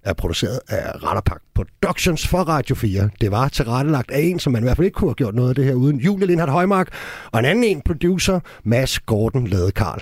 [0.03, 3.09] er produceret af Ratterpak Productions for Radio 4.
[3.21, 5.49] Det var tilrettelagt af en, som man i hvert fald ikke kunne have gjort noget
[5.49, 5.99] af det her uden.
[5.99, 6.87] Julie Lindhardt Højmark
[7.31, 9.99] og en anden en producer, Mads Gordon Ladekarl.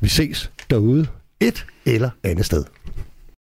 [0.00, 1.06] Vi ses derude
[1.40, 2.64] et eller andet sted.